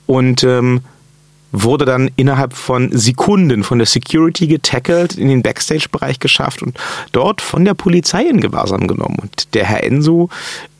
Und 0.05 0.43
ähm, 0.43 0.81
wurde 1.63 1.85
dann 1.85 2.11
innerhalb 2.15 2.53
von 2.53 2.89
Sekunden 2.91 3.63
von 3.63 3.77
der 3.77 3.87
Security 3.87 4.47
getackelt, 4.47 5.15
in 5.17 5.29
den 5.29 5.43
Backstage-Bereich 5.43 6.19
geschafft 6.19 6.61
und 6.61 6.77
dort 7.11 7.41
von 7.41 7.65
der 7.65 7.73
Polizei 7.73 8.23
in 8.23 8.41
Gewahrsam 8.41 8.87
genommen. 8.87 9.17
Und 9.21 9.53
der 9.53 9.65
Herr 9.65 9.83
Enzo 9.83 10.29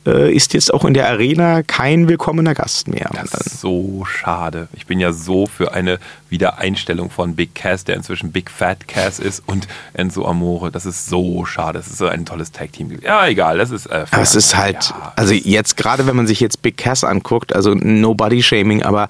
äh, 0.05 0.31
ist 0.31 0.53
jetzt 0.53 0.73
auch 0.73 0.85
in 0.85 0.93
der 0.93 1.09
Arena 1.09 1.63
kein 1.63 2.07
willkommener 2.07 2.53
Gast 2.53 2.87
mehr. 2.87 3.09
Das 3.13 3.33
ist 3.33 3.61
so 3.61 4.05
schade. 4.05 4.67
Ich 4.73 4.85
bin 4.85 4.99
ja 4.99 5.11
so 5.11 5.47
für 5.47 5.73
eine 5.73 5.99
Wiedereinstellung 6.29 7.09
von 7.09 7.35
Big 7.35 7.55
Cass, 7.55 7.83
der 7.83 7.95
inzwischen 7.95 8.31
Big 8.31 8.51
Fat 8.51 8.87
Cass 8.87 9.19
ist, 9.19 9.43
und 9.45 9.67
Enzo 9.93 10.25
Amore. 10.25 10.71
Das 10.71 10.85
ist 10.85 11.07
so 11.07 11.45
schade. 11.45 11.79
Das 11.79 11.87
ist 11.87 11.97
so 11.97 12.07
ein 12.07 12.25
tolles 12.25 12.51
Tag-Team. 12.51 12.99
Ja, 13.01 13.27
egal. 13.27 13.57
Das 13.57 13.71
ist. 13.71 13.87
Äh, 13.87 14.05
aber 14.11 14.21
es 14.21 14.35
ist 14.35 14.55
halt, 14.55 14.89
ja, 14.89 15.13
also 15.15 15.33
jetzt 15.33 15.77
gerade, 15.77 16.07
wenn 16.07 16.15
man 16.15 16.27
sich 16.27 16.39
jetzt 16.39 16.61
Big 16.61 16.77
Cass 16.77 17.03
anguckt, 17.03 17.53
also 17.53 17.73
Nobody-Shaming, 17.73 18.83
aber 18.83 19.07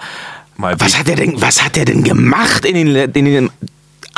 was 0.57 0.97
hat 0.97 1.09
er 1.09 1.17
denn, 1.17 1.41
was 1.41 1.63
hat 1.63 1.77
er 1.77 1.83
denn 1.83 2.03
gemacht 2.03 2.63
in 2.63 2.75
den, 2.75 2.95
in 2.95 3.25
den 3.25 3.49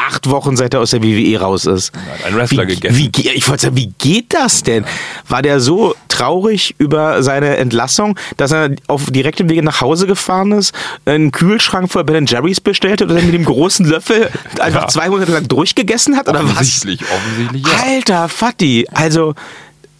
acht 0.08 0.30
Wochen, 0.30 0.56
seit 0.56 0.74
er 0.74 0.82
aus 0.82 0.92
der 0.92 1.04
WWE 1.04 1.40
raus 1.40 1.66
ist. 1.66 1.92
Ein 2.26 2.36
Wrestler 2.36 2.64
wie, 2.68 2.76
gegessen. 2.76 2.98
Wie, 2.98 3.12
ich 3.30 3.48
wollte 3.48 3.64
sagen, 3.64 3.76
wie 3.76 3.92
geht 3.98 4.34
das 4.34 4.64
denn? 4.64 4.86
War 5.28 5.42
der 5.42 5.60
so 5.60 5.96
traurig 6.08 6.76
über 6.78 7.22
seine 7.24 7.58
Entlassung, 7.58 8.18
dass 8.38 8.52
er 8.52 8.72
auf 8.88 9.06
direktem 9.06 9.50
Wege 9.50 9.64
nach 9.64 9.82
Hause 9.82 10.08
gefahren 10.08 10.52
ist, 10.52 10.74
einen 11.06 11.32
Kühlschrank 11.32 11.92
voll 11.92 12.04
Ben 12.04 12.26
Jerry's 12.26 12.62
bestellt 12.62 13.02
hat 13.02 13.10
und 13.10 13.16
dann 13.16 13.26
mit 13.26 13.34
dem 13.34 13.46
großen 13.46 13.86
Löffel 13.86 14.30
einfach 14.60 14.84
ja. 14.84 14.88
zwei 14.88 15.10
Monate 15.10 15.32
lang 15.32 15.48
durchgegessen 15.48 16.16
hat? 16.16 16.28
Oder 16.30 16.44
offensichtlich, 16.44 17.02
was? 17.02 17.12
Offensichtlich, 17.12 17.68
ja. 17.68 17.84
Alter, 17.84 18.30
Fatti, 18.30 18.88
also 18.94 19.36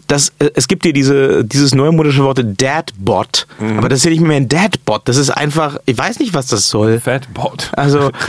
das, 0.08 0.32
äh, 0.38 0.50
es 0.54 0.66
gibt 0.66 0.84
hier 0.84 0.92
diese, 0.92 1.44
dieses 1.44 1.74
neumodische 1.74 2.24
Wort 2.24 2.40
Dadbot, 2.42 3.46
mhm. 3.60 3.78
aber 3.78 3.88
das 3.88 4.00
ist 4.00 4.04
ja 4.06 4.10
nicht 4.10 4.22
mehr 4.22 4.36
ein 4.36 4.48
Dadbot, 4.48 5.02
das 5.06 5.16
ist 5.16 5.30
einfach, 5.30 5.78
ich 5.86 5.96
weiß 5.96 6.18
nicht, 6.18 6.34
was 6.34 6.48
das 6.48 6.68
soll. 6.68 6.98
Fatbot. 6.98 7.70
Also, 7.76 8.10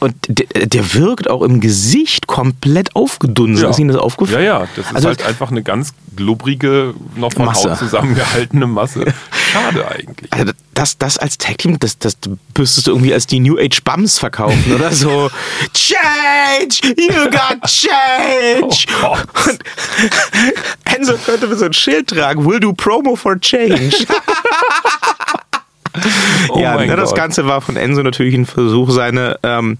Und 0.00 0.14
der, 0.28 0.66
der, 0.66 0.94
wirkt 0.94 1.28
auch 1.28 1.42
im 1.42 1.60
Gesicht 1.60 2.26
komplett 2.26 2.96
aufgedunsen. 2.96 3.64
Ja. 3.64 3.70
Ist 3.70 3.78
Ihnen 3.78 3.88
das 3.92 3.98
aufgefallen? 3.98 4.44
Ja, 4.44 4.60
ja. 4.60 4.68
Das 4.74 4.86
ist 4.86 4.94
also 4.94 5.08
halt 5.08 5.22
einfach 5.26 5.50
eine 5.50 5.62
ganz 5.62 5.92
glubbrige, 6.16 6.94
noch 7.16 7.32
von 7.32 7.44
Masse. 7.44 7.70
Haut 7.70 7.78
zusammengehaltene 7.78 8.66
Masse. 8.66 9.04
Schade 9.52 9.86
eigentlich. 9.86 10.32
Also 10.32 10.52
das, 10.74 10.96
das 10.96 11.18
als 11.18 11.36
Tag-Team, 11.36 11.78
das, 11.78 11.98
das 11.98 12.16
müsstest 12.56 12.86
du 12.86 12.92
irgendwie 12.92 13.12
als 13.12 13.26
die 13.26 13.40
New 13.40 13.58
Age 13.58 13.82
Bums 13.84 14.18
verkaufen, 14.18 14.72
oder 14.74 14.90
so. 14.92 15.30
change! 15.74 16.94
You 16.96 17.30
got 17.30 17.62
change! 17.66 18.86
Oh 19.02 19.16
Und 19.48 19.64
Enzo 20.84 21.14
könnte 21.24 21.54
so 21.54 21.66
ein 21.66 21.72
Schild 21.72 22.08
tragen. 22.08 22.44
Will 22.46 22.60
do 22.60 22.72
promo 22.72 23.16
for 23.16 23.38
change. 23.38 24.06
oh 26.50 26.58
ja, 26.58 26.76
ne, 26.76 26.96
das 26.96 27.14
Ganze 27.14 27.46
war 27.46 27.60
von 27.60 27.76
Enzo 27.76 28.02
natürlich 28.02 28.34
ein 28.34 28.46
Versuch, 28.46 28.90
seine 28.90 29.38
ähm, 29.42 29.78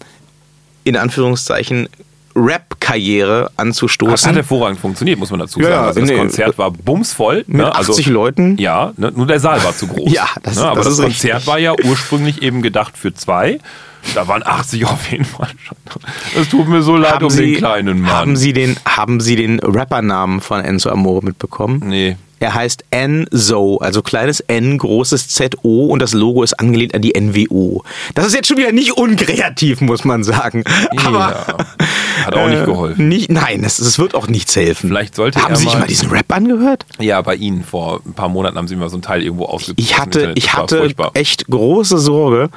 in 0.85 0.97
Anführungszeichen 0.97 1.89
Rap-Karriere 2.35 3.51
anzustoßen. 3.57 4.13
Das 4.13 4.27
hat 4.27 4.37
hervorragend 4.37 4.81
funktioniert, 4.81 5.19
muss 5.19 5.31
man 5.31 5.41
dazu 5.41 5.61
sagen. 5.61 5.73
Ja, 5.73 5.87
also 5.87 6.01
das 6.01 6.09
nee, 6.09 6.17
Konzert 6.17 6.59
war 6.59 6.71
bumsvoll. 6.71 7.45
Mit 7.47 7.59
ne? 7.59 7.75
80 7.75 8.07
also, 8.07 8.11
Leuten. 8.13 8.57
Ja, 8.59 8.93
ne? 8.97 9.13
nur 9.15 9.27
der 9.27 9.41
Saal 9.41 9.63
war 9.65 9.77
zu 9.77 9.87
groß. 9.89 10.13
ja, 10.13 10.29
das, 10.43 10.57
ne? 10.57 10.65
Aber 10.65 10.77
das, 10.77 10.97
das 10.97 11.01
Konzert 11.01 11.37
richtig. 11.37 11.47
war 11.47 11.59
ja 11.59 11.75
ursprünglich 11.85 12.43
eben 12.43 12.63
gedacht 12.63 12.97
für 12.97 13.13
zwei. 13.15 13.59
Da 14.15 14.29
waren 14.29 14.43
80 14.43 14.87
auf 14.87 15.11
jeden 15.11 15.27
Fall 15.27 15.51
schon. 15.63 15.77
Es 16.41 16.49
tut 16.49 16.69
mir 16.69 16.83
so 16.83 16.97
leid 16.97 17.15
haben 17.15 17.25
um 17.25 17.31
Sie, 17.31 17.53
den 17.53 17.57
kleinen 17.57 18.01
Mann. 18.01 18.13
Haben 18.13 18.37
Sie 18.37 18.53
den, 18.53 18.77
haben 18.87 19.21
Sie 19.21 19.37
den 19.37 19.61
Rappernamen 19.61 20.41
von 20.41 20.61
Enzo 20.65 20.89
Amore 20.89 21.23
mitbekommen? 21.23 21.83
Nee. 21.85 22.17
Er 22.41 22.55
heißt 22.55 22.85
Enzo, 22.91 23.77
also 23.83 24.01
kleines 24.01 24.41
N, 24.41 24.79
großes 24.79 25.29
Z-O 25.29 25.89
und 25.89 26.01
das 26.01 26.15
Logo 26.15 26.43
ist 26.43 26.55
angelehnt 26.55 26.95
an 26.95 27.03
die 27.03 27.13
NWO. 27.13 27.85
Das 28.15 28.27
ist 28.27 28.35
jetzt 28.35 28.49
schon 28.49 28.57
wieder 28.57 28.73
nicht 28.73 28.93
unkreativ, 28.97 29.83
muss 29.83 30.05
man 30.05 30.25
sagen. 30.25 30.65
Aber 31.05 31.19
ja, 31.19 31.57
hat 32.25 32.35
auch 32.35 32.49
nicht 32.49 32.63
äh, 32.63 32.65
geholfen. 32.65 33.09
Nicht, 33.09 33.31
nein, 33.31 33.63
es, 33.63 33.99
wird 33.99 34.15
auch 34.15 34.27
nichts 34.27 34.57
helfen. 34.57 34.89
Vielleicht 34.89 35.17
sollte 35.17 35.43
haben 35.43 35.55
Sie 35.55 35.65
sich 35.65 35.75
mal 35.75 35.87
diesen 35.87 36.09
Rap 36.09 36.33
angehört? 36.33 36.87
Ja, 36.99 37.21
bei 37.21 37.35
Ihnen 37.35 37.63
vor 37.63 38.01
ein 38.07 38.15
paar 38.15 38.31
Monaten 38.31 38.57
haben 38.57 38.69
Sie 38.69 38.77
mir 38.77 38.89
so 38.89 38.97
ein 38.97 39.03
Teil 39.03 39.23
irgendwo 39.23 39.45
ausgezogen. 39.45 39.85
Ich 39.85 39.99
hatte, 39.99 40.33
ich 40.35 40.55
hatte 40.55 40.95
echt 41.13 41.47
große 41.47 41.99
Sorge, 41.99 42.49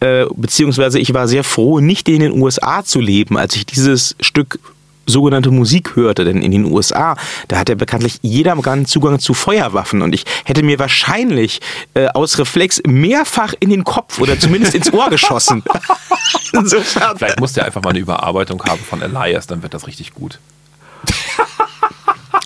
äh, 0.00 0.24
beziehungsweise 0.34 0.98
ich 0.98 1.12
war 1.12 1.28
sehr 1.28 1.44
froh, 1.44 1.80
nicht 1.80 2.08
in 2.08 2.20
den 2.20 2.32
USA 2.32 2.82
zu 2.82 2.98
leben, 2.98 3.36
als 3.36 3.56
ich 3.56 3.66
dieses 3.66 4.16
Stück 4.20 4.58
sogenannte 5.06 5.50
Musik 5.50 5.96
hörte. 5.96 6.24
Denn 6.24 6.42
in 6.42 6.50
den 6.50 6.64
USA, 6.64 7.16
da 7.48 7.58
hat 7.58 7.68
ja 7.68 7.74
bekanntlich 7.74 8.18
jeder 8.22 8.56
Zugang 8.86 9.18
zu 9.18 9.34
Feuerwaffen. 9.34 10.02
Und 10.02 10.14
ich 10.14 10.24
hätte 10.44 10.62
mir 10.62 10.78
wahrscheinlich 10.78 11.60
äh, 11.94 12.08
aus 12.08 12.38
Reflex 12.38 12.80
mehrfach 12.86 13.54
in 13.60 13.70
den 13.70 13.84
Kopf 13.84 14.20
oder 14.20 14.38
zumindest 14.38 14.74
ins 14.74 14.92
Ohr 14.92 15.10
geschossen. 15.10 15.62
Insofern. 16.52 17.16
Vielleicht 17.18 17.40
muss 17.40 17.54
der 17.54 17.64
einfach 17.64 17.82
mal 17.82 17.90
eine 17.90 17.98
Überarbeitung 17.98 18.62
haben 18.64 18.80
von 18.80 19.02
Elias, 19.02 19.46
dann 19.46 19.62
wird 19.62 19.74
das 19.74 19.86
richtig 19.86 20.14
gut. 20.14 20.38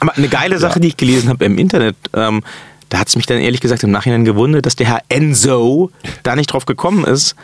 Aber 0.00 0.16
eine 0.16 0.28
geile 0.28 0.58
Sache, 0.58 0.74
ja. 0.74 0.80
die 0.80 0.88
ich 0.88 0.96
gelesen 0.96 1.28
habe 1.28 1.44
im 1.44 1.58
Internet, 1.58 1.96
ähm, 2.14 2.42
da 2.88 2.98
hat 2.98 3.08
es 3.08 3.16
mich 3.16 3.26
dann 3.26 3.38
ehrlich 3.38 3.60
gesagt 3.60 3.82
im 3.82 3.90
Nachhinein 3.90 4.24
gewundert, 4.24 4.66
dass 4.66 4.76
der 4.76 4.86
Herr 4.86 5.02
Enzo 5.08 5.90
da 6.22 6.36
nicht 6.36 6.52
drauf 6.52 6.66
gekommen 6.66 7.04
ist, 7.04 7.34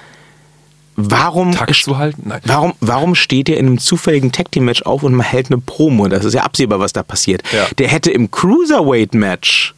Warum, 1.10 1.52
zu 1.72 1.98
halten? 1.98 2.22
Nein. 2.26 2.40
warum, 2.44 2.72
warum 2.80 3.14
steht 3.14 3.48
er 3.48 3.56
in 3.56 3.66
einem 3.66 3.78
zufälligen 3.78 4.32
Tag 4.32 4.50
Team 4.52 4.64
Match 4.64 4.82
auf 4.82 5.02
und 5.02 5.14
man 5.14 5.26
hält 5.26 5.50
eine 5.50 5.58
Promo? 5.58 6.08
Das 6.08 6.24
ist 6.24 6.34
ja 6.34 6.42
absehbar, 6.42 6.80
was 6.80 6.92
da 6.92 7.02
passiert. 7.02 7.42
Ja. 7.52 7.66
Der 7.78 7.88
hätte 7.88 8.10
im 8.10 8.30
Cruiserweight 8.30 9.14
Match 9.14 9.74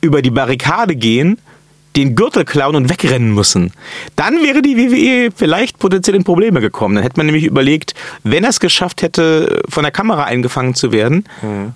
über 0.00 0.22
die 0.22 0.30
Barrikade 0.30 0.96
gehen, 0.96 1.38
den 1.96 2.14
Gürtel 2.14 2.44
klauen 2.44 2.74
und 2.74 2.88
wegrennen 2.88 3.34
müssen. 3.34 3.72
Dann 4.16 4.42
wäre 4.42 4.62
die 4.62 4.76
WWE 4.76 5.30
vielleicht 5.34 5.78
potenziell 5.78 6.16
in 6.16 6.24
Probleme 6.24 6.60
gekommen. 6.60 6.94
Dann 6.96 7.04
hätte 7.04 7.18
man 7.18 7.26
nämlich 7.26 7.44
überlegt, 7.44 7.94
wenn 8.22 8.44
er 8.44 8.50
es 8.50 8.60
geschafft 8.60 9.02
hätte, 9.02 9.62
von 9.68 9.82
der 9.82 9.92
Kamera 9.92 10.24
eingefangen 10.24 10.74
zu 10.74 10.92
werden, 10.92 11.24
mhm. 11.42 11.72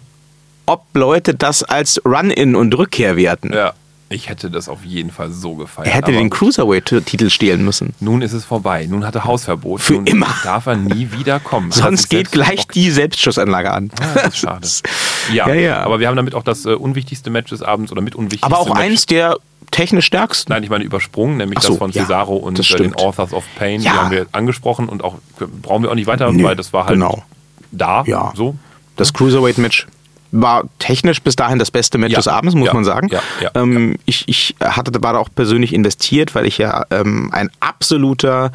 ob 0.64 0.84
Leute 0.94 1.34
das 1.34 1.62
als 1.62 2.00
Run-In 2.04 2.56
und 2.56 2.76
Rückkehr 2.76 3.16
werten. 3.16 3.52
Ja. 3.52 3.74
Ich 4.08 4.28
hätte 4.28 4.50
das 4.50 4.68
auf 4.68 4.84
jeden 4.84 5.10
Fall 5.10 5.32
so 5.32 5.56
gefeiert. 5.56 5.88
Er 5.88 5.94
hätte 5.94 6.12
den 6.12 6.30
Cruiserweight-Titel 6.30 7.28
stehlen 7.28 7.64
müssen. 7.64 7.92
Nun 7.98 8.22
ist 8.22 8.34
es 8.34 8.44
vorbei. 8.44 8.86
Nun 8.88 9.04
hat 9.04 9.16
er 9.16 9.24
Hausverbot. 9.24 9.80
Für 9.80 9.94
nun 9.94 10.06
immer. 10.06 10.32
Darf 10.44 10.66
er 10.66 10.76
nie 10.76 11.10
wieder 11.10 11.40
kommen. 11.40 11.72
Sonst 11.72 12.08
geht 12.08 12.30
gleich 12.30 12.68
die 12.68 12.92
Selbstschussanlage 12.92 13.72
an. 13.72 13.90
Ah, 14.00 14.04
das 14.14 14.26
ist 14.28 14.38
schade. 14.38 14.68
ja, 15.32 15.48
ja, 15.48 15.54
ja, 15.54 15.82
aber 15.82 15.98
wir 15.98 16.06
haben 16.06 16.14
damit 16.14 16.36
auch 16.36 16.44
das 16.44 16.66
äh, 16.66 16.74
unwichtigste 16.74 17.30
Match 17.30 17.50
des 17.50 17.62
Abends 17.62 17.90
oder 17.90 18.00
mit 18.00 18.14
unwichtigste 18.14 18.46
Aber 18.46 18.58
auch 18.58 18.68
Match. 18.68 18.80
eins 18.80 19.06
der 19.06 19.38
technisch 19.72 20.06
stärksten. 20.06 20.52
Nein, 20.52 20.62
ich 20.62 20.70
meine 20.70 20.84
übersprungen, 20.84 21.36
nämlich 21.36 21.58
so, 21.60 21.70
das 21.70 21.78
von 21.78 21.92
Cesaro 21.92 22.36
ja, 22.36 22.42
und 22.44 22.58
äh, 22.58 22.76
den 22.76 22.94
Authors 22.94 23.32
of 23.32 23.44
Pain. 23.58 23.82
Ja. 23.82 23.92
Die 23.92 23.98
haben 23.98 24.10
wir 24.12 24.26
angesprochen 24.30 24.88
und 24.88 25.02
auch 25.02 25.16
brauchen 25.62 25.82
wir 25.82 25.90
auch 25.90 25.96
nicht 25.96 26.06
weiter, 26.06 26.30
Nö, 26.30 26.44
weil 26.44 26.54
das 26.54 26.72
war 26.72 26.84
halt 26.84 26.94
genau. 26.94 27.24
da. 27.72 28.04
Ja. 28.06 28.32
So. 28.36 28.54
Das 28.94 29.12
Cruiserweight-Match 29.12 29.88
war 30.32 30.64
technisch 30.78 31.22
bis 31.22 31.36
dahin 31.36 31.58
das 31.58 31.70
beste 31.70 31.98
Match 31.98 32.12
ja. 32.12 32.18
des 32.18 32.28
Abends, 32.28 32.54
muss 32.54 32.66
ja. 32.66 32.74
man 32.74 32.84
sagen. 32.84 33.08
Ja. 33.10 33.50
Ähm, 33.54 33.96
ich, 34.04 34.24
ich 34.26 34.56
hatte 34.60 34.90
da 34.90 34.98
auch 35.18 35.28
persönlich 35.34 35.72
investiert, 35.72 36.34
weil 36.34 36.46
ich 36.46 36.58
ja 36.58 36.84
ähm, 36.90 37.30
ein 37.32 37.50
absoluter 37.60 38.52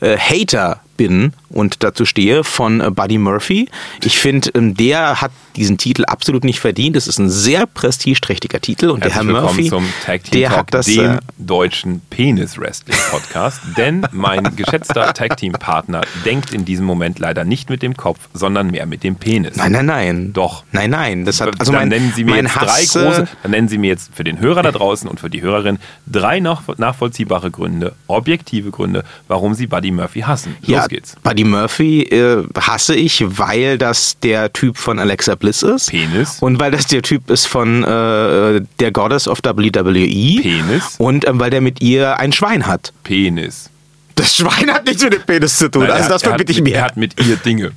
äh, 0.00 0.16
Hater 0.16 0.80
bin 0.96 1.32
und 1.48 1.82
dazu 1.82 2.04
stehe 2.04 2.44
von 2.44 2.80
äh, 2.80 2.90
Buddy 2.90 3.18
Murphy. 3.18 3.68
Ich 4.02 4.18
finde, 4.18 4.50
ähm, 4.54 4.74
der 4.74 5.20
hat 5.20 5.30
diesen 5.56 5.78
Titel 5.78 6.04
absolut 6.04 6.44
nicht 6.44 6.60
verdient. 6.60 6.96
Es 6.96 7.06
ist 7.06 7.18
ein 7.18 7.30
sehr 7.30 7.66
prestigeträchtiger 7.66 8.60
Titel 8.60 8.90
und 8.90 9.02
Herzlich 9.02 9.26
der 9.26 9.34
Herr 9.34 9.42
Murphy, 9.42 9.68
zum 9.68 9.86
Tag 10.04 10.24
Team 10.24 10.40
der 10.40 10.48
Talk, 10.48 10.58
hat 10.58 10.74
das 10.74 10.86
dem 10.86 11.12
äh, 11.12 11.18
deutschen 11.38 12.00
Penis 12.10 12.58
Wrestling 12.58 12.96
Podcast, 13.10 13.60
denn 13.76 14.06
mein 14.12 14.56
geschätzter 14.56 15.14
Tag 15.14 15.36
Team 15.36 15.52
Partner 15.52 16.02
denkt 16.24 16.52
in 16.52 16.64
diesem 16.64 16.86
Moment 16.86 17.18
leider 17.18 17.44
nicht 17.44 17.70
mit 17.70 17.82
dem 17.82 17.96
Kopf, 17.96 18.18
sondern 18.32 18.70
mehr 18.70 18.86
mit 18.86 19.04
dem 19.04 19.16
Penis. 19.16 19.56
Nein, 19.56 19.72
nein, 19.72 19.86
nein. 19.86 20.32
Doch. 20.32 20.64
Nein, 20.72 20.90
nein, 20.90 21.24
das 21.24 21.40
hat 21.40 21.60
also 21.60 21.72
dann 21.72 21.82
mein, 21.82 21.88
nennen 21.88 22.12
Sie 22.14 22.24
mir 22.24 22.36
jetzt 22.36 22.56
Hass, 22.56 22.92
drei 22.92 23.02
große, 23.02 23.28
dann 23.42 23.50
nennen 23.50 23.68
Sie 23.68 23.78
mir 23.78 23.88
jetzt 23.88 24.10
für 24.14 24.24
den 24.24 24.40
Hörer 24.40 24.62
da 24.62 24.72
draußen 24.72 25.08
und 25.08 25.20
für 25.20 25.30
die 25.30 25.42
Hörerin 25.42 25.78
drei 26.06 26.40
nachvollziehbare 26.40 27.50
Gründe, 27.50 27.94
objektive 28.06 28.70
Gründe, 28.70 29.04
warum 29.28 29.54
Sie 29.54 29.66
Buddy 29.66 29.90
Murphy 29.90 30.20
hassen. 30.20 30.56
Los 30.62 30.68
ja, 30.68 30.83
geht's. 30.88 31.16
Buddy 31.22 31.44
Murphy 31.44 32.02
äh, 32.02 32.44
hasse 32.58 32.94
ich, 32.94 33.24
weil 33.26 33.78
das 33.78 34.18
der 34.20 34.52
Typ 34.52 34.76
von 34.76 34.98
Alexa 34.98 35.34
Bliss 35.34 35.62
ist. 35.62 35.90
Penis. 35.90 36.38
Und 36.40 36.60
weil 36.60 36.70
das 36.70 36.86
der 36.86 37.02
Typ 37.02 37.30
ist 37.30 37.46
von 37.46 37.84
äh, 37.84 38.62
der 38.80 38.92
Goddess 38.92 39.28
of 39.28 39.38
WWE. 39.44 40.42
Penis. 40.42 40.94
Und 40.98 41.26
ähm, 41.26 41.40
weil 41.40 41.50
der 41.50 41.60
mit 41.60 41.82
ihr 41.82 42.18
ein 42.18 42.32
Schwein 42.32 42.66
hat. 42.66 42.92
Penis. 43.02 43.70
Das 44.14 44.36
Schwein 44.36 44.70
hat 44.72 44.84
nichts 44.84 45.02
mit 45.02 45.12
dem 45.12 45.22
Penis 45.22 45.56
zu 45.56 45.70
tun. 45.70 45.82
Nein, 45.82 45.92
also 45.92 46.08
das 46.08 46.22
verbitte 46.22 46.52
ich 46.52 46.62
mir. 46.62 46.76
Er 46.76 46.84
hat 46.84 46.96
mit 46.96 47.20
ihr 47.24 47.36
Dinge. 47.36 47.72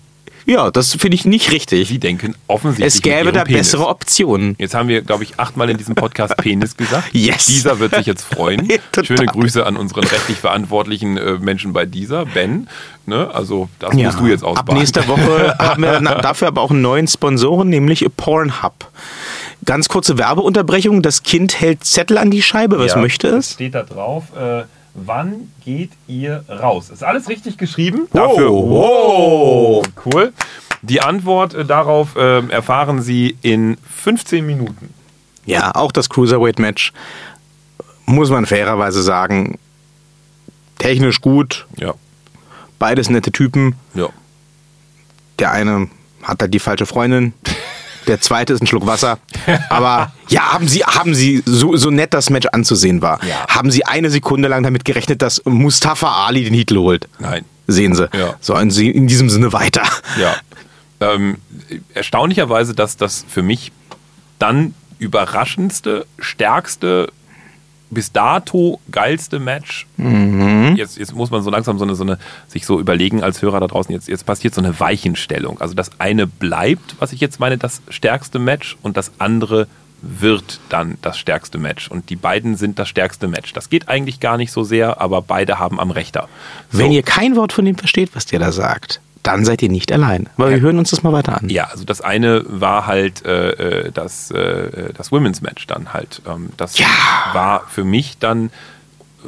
Ja, 0.50 0.72
das 0.72 0.94
finde 0.94 1.16
ich 1.16 1.26
nicht 1.26 1.52
richtig. 1.52 1.90
Sie 1.90 2.00
denken 2.00 2.34
offensichtlich. 2.48 2.96
Es 2.96 3.02
gäbe 3.02 3.26
mit 3.26 3.36
da 3.36 3.44
Penis. 3.44 3.60
bessere 3.72 3.88
Optionen. 3.88 4.56
Jetzt 4.58 4.74
haben 4.76 4.88
wir, 4.88 5.02
glaube 5.02 5.24
ich, 5.26 5.38
achtmal 5.40 5.70
in 5.70 5.76
diesem 5.78 5.94
Podcast 5.94 6.38
Penis 6.38 6.78
gesagt. 6.78 7.10
Yes. 7.12 7.48
Dieser 7.48 7.80
wird 7.80 7.94
sich 7.94 8.06
jetzt 8.06 8.24
freuen. 8.24 8.66
Total. 8.94 9.06
Schöne 9.06 9.26
Grüße 9.26 9.66
an 9.66 9.76
unseren 9.76 10.06
rechtlich 10.06 10.38
verantwortlichen 10.38 11.18
äh, 11.18 11.34
Menschen 11.34 11.74
bei 11.74 11.86
dieser, 11.86 12.26
Ben. 12.26 12.70
Ne? 13.06 13.30
Also, 13.34 13.68
das 13.80 13.94
Ja. 13.96 14.06
musst 14.06 14.20
du 14.22 14.28
jetzt 14.28 14.44
Ab 14.44 14.52
ausbaden. 14.52 14.78
nächster 14.78 15.06
Woche 15.10 15.54
haben 15.60 15.84
wir 15.84 16.00
na- 16.00 16.22
dafür 16.22 16.48
aber 16.48 16.62
auch 16.62 16.72
einen 16.72 16.82
neuen 16.82 17.10
Sponsoren, 17.10 17.68
nämlich 17.68 18.06
Pornhub. 18.16 18.90
Ganz 19.66 19.90
kurze 19.90 20.18
Werbeunterbrechung. 20.18 21.02
Das 21.02 21.24
Kind 21.24 21.60
hält 21.60 21.84
Zettel 21.84 22.18
an 22.18 22.32
die 22.32 22.42
Scheibe. 22.42 22.80
Was 22.80 22.94
Ja, 22.94 23.00
möchte 23.02 23.28
es? 23.28 23.52
Steht 23.54 23.76
da 23.76 23.84
drauf. 23.84 24.24
Äh, 24.40 24.64
wann 24.98 25.52
geht 25.64 25.92
ihr 26.08 26.44
raus? 26.50 26.90
Ist 26.90 27.04
alles 27.04 27.30
richtig 27.30 27.58
geschrieben? 27.58 28.08
Wow. 28.12 28.30
Dafür. 28.30 28.50
Wow. 28.52 29.86
Cool. 30.06 30.34
Die 30.82 31.02
Antwort 31.02 31.54
äh, 31.54 31.66
darauf 31.66 32.16
äh, 32.16 32.48
erfahren 32.50 33.02
Sie 33.02 33.38
in 33.42 33.78
15 33.90 34.46
Minuten. 34.46 34.94
Ja, 35.46 35.74
auch 35.76 35.92
das 35.92 36.10
Cruiserweight-Match. 36.10 36.92
Muss 38.06 38.30
man 38.30 38.46
fairerweise 38.46 39.02
sagen. 39.02 39.58
Technisch 40.78 41.22
gut. 41.22 41.66
Ja. 41.78 41.94
Beides 42.80 43.10
nette 43.10 43.32
Typen. 43.32 43.76
Ja. 43.94 44.10
Der 45.40 45.52
eine 45.52 45.90
hat 46.24 46.42
halt 46.42 46.54
die 46.54 46.60
falsche 46.60 46.86
Freundin. 46.86 47.34
Der 48.08 48.22
zweite 48.22 48.54
ist 48.54 48.62
ein 48.62 48.68
Schluck 48.68 48.86
Wasser. 48.88 49.20
Aber 49.70 50.12
ja, 50.30 50.54
haben 50.54 50.68
Sie, 50.68 50.84
haben 50.84 51.14
Sie, 51.14 51.44
so, 51.46 51.76
so 51.76 51.90
nett 51.90 52.14
das 52.14 52.30
Match 52.30 52.48
anzusehen 52.52 53.02
war, 53.02 53.24
Ja. 53.24 53.46
haben 53.48 53.70
Sie 53.72 53.86
eine 53.86 54.10
Sekunde 54.10 54.48
lang 54.48 54.64
damit 54.64 54.86
gerechnet, 54.86 55.22
dass 55.22 55.42
Mustafa 55.46 56.26
Ali 56.26 56.44
den 56.46 56.54
Titel 56.54 56.78
holt? 56.78 57.08
Nein. 57.20 57.44
Sehen 57.68 57.96
Sie. 57.96 58.10
Ja. 58.14 58.36
So, 58.40 58.56
in, 58.56 58.72
Sie- 58.72 58.90
in 58.92 59.08
diesem 59.08 59.30
Sinne 59.30 59.52
weiter. 59.54 59.84
Ja. 60.20 60.36
Ähm, 61.00 61.38
erstaunlicherweise, 61.94 62.74
dass 62.74 62.96
das 62.98 63.26
für 63.28 63.44
mich 63.44 63.72
dann 64.40 64.74
überraschendste, 65.00 66.06
stärkste, 66.18 67.10
bis 67.90 68.12
dato 68.12 68.80
geilste 68.92 69.40
Match. 69.40 69.88
Jetzt, 70.76 70.98
jetzt 70.98 71.16
muss 71.16 71.32
man 71.32 71.42
so 71.42 71.50
langsam 71.50 71.78
so 71.78 71.86
eine, 71.86 71.96
so 71.96 72.04
eine, 72.04 72.18
sich 72.48 72.66
so 72.66 72.80
überlegen 72.80 73.24
als 73.24 73.42
Hörer 73.42 73.60
da 73.60 73.68
draußen, 73.68 73.94
jetzt, 73.94 74.08
jetzt 74.08 74.26
passiert 74.26 74.54
so 74.54 74.62
eine 74.62 74.80
Weichenstellung. 74.80 75.62
Also 75.62 75.74
das 75.74 75.92
eine 76.00 76.28
bleibt, 76.28 76.96
was 77.00 77.14
ich 77.14 77.20
jetzt 77.20 77.40
meine, 77.40 77.58
das 77.58 77.82
stärkste 77.90 78.40
Match 78.40 78.78
und 78.82 78.98
das 78.98 79.12
andere 79.20 79.68
wird 80.02 80.60
dann 80.70 80.98
das 81.02 81.18
stärkste 81.18 81.58
Match. 81.58 81.88
Und 81.88 82.10
die 82.10 82.16
beiden 82.16 82.56
sind 82.56 82.78
das 82.78 82.88
stärkste 82.90 83.28
Match. 83.28 83.54
Das 83.54 83.70
geht 83.70 83.90
eigentlich 83.90 84.20
gar 84.20 84.38
nicht 84.38 84.52
so 84.52 84.64
sehr, 84.64 85.02
aber 85.02 85.22
beide 85.22 85.60
haben 85.60 85.80
am 85.80 85.92
Rechter. 85.92 86.30
So. 86.72 86.80
Wenn 86.80 86.92
ihr 86.92 87.04
kein 87.04 87.36
Wort 87.36 87.54
von 87.54 87.66
dem 87.66 87.78
versteht, 87.78 88.12
was 88.14 88.26
der 88.26 88.40
da 88.40 88.52
sagt, 88.52 89.02
dann 89.28 89.46
seid 89.46 89.62
ihr 89.62 89.70
nicht 89.70 89.92
allein. 89.92 90.28
Aber 90.38 90.50
wir 90.50 90.60
hören 90.60 90.78
uns 90.80 90.90
das 90.90 91.04
mal 91.04 91.14
weiter 91.14 91.38
an. 91.38 91.50
Ja, 91.50 91.66
also 91.66 91.84
das 91.84 92.02
eine 92.02 92.44
war 92.48 92.88
halt 92.88 93.26
äh, 93.26 93.50
äh, 93.88 93.92
das, 93.92 94.32
äh, 94.32 94.94
das 94.94 95.12
Women's 95.12 95.42
Match 95.42 95.68
dann 95.68 95.94
halt. 95.94 96.22
Ähm, 96.28 96.50
das 96.58 96.78
Ja. 96.78 96.88
war 97.34 97.64
für 97.68 97.84
mich 97.84 98.18
dann 98.18 98.50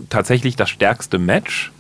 tatsächlich 0.10 0.56
das 0.56 0.70
stärkste 0.70 1.20
Match. 1.20 1.72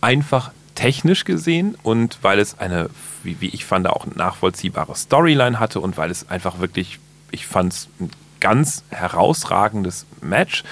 Einfach 0.00 0.52
technisch 0.74 1.24
gesehen 1.24 1.76
und 1.82 2.18
weil 2.22 2.38
es 2.38 2.58
eine, 2.60 2.88
wie, 3.24 3.40
wie 3.40 3.48
ich 3.48 3.64
fand, 3.64 3.88
auch 3.88 4.06
nachvollziehbare 4.06 4.94
Storyline 4.94 5.58
hatte 5.58 5.80
und 5.80 5.96
weil 5.96 6.10
es 6.10 6.30
einfach 6.30 6.60
wirklich, 6.60 7.00
ich 7.32 7.46
fand 7.48 7.72
es 7.72 7.88
ein 8.00 8.10
ganz 8.40 8.84
herausragendes 8.90 10.06
Match. 10.20 10.62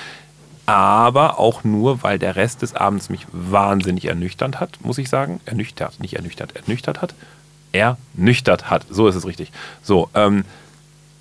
Aber 0.66 1.38
auch 1.38 1.62
nur, 1.62 2.02
weil 2.02 2.18
der 2.18 2.34
Rest 2.34 2.62
des 2.62 2.74
Abends 2.74 3.08
mich 3.08 3.26
wahnsinnig 3.32 4.06
ernüchternd 4.06 4.58
hat, 4.58 4.78
muss 4.82 4.98
ich 4.98 5.08
sagen. 5.08 5.40
Ernüchtert, 5.46 6.00
nicht 6.00 6.14
ernüchtert, 6.14 6.56
ernüchtert 6.56 7.00
hat. 7.00 7.14
Ernüchtert 7.72 8.68
hat, 8.68 8.84
so 8.90 9.06
ist 9.06 9.14
es 9.14 9.26
richtig. 9.26 9.52
So, 9.82 10.08
ähm, 10.14 10.44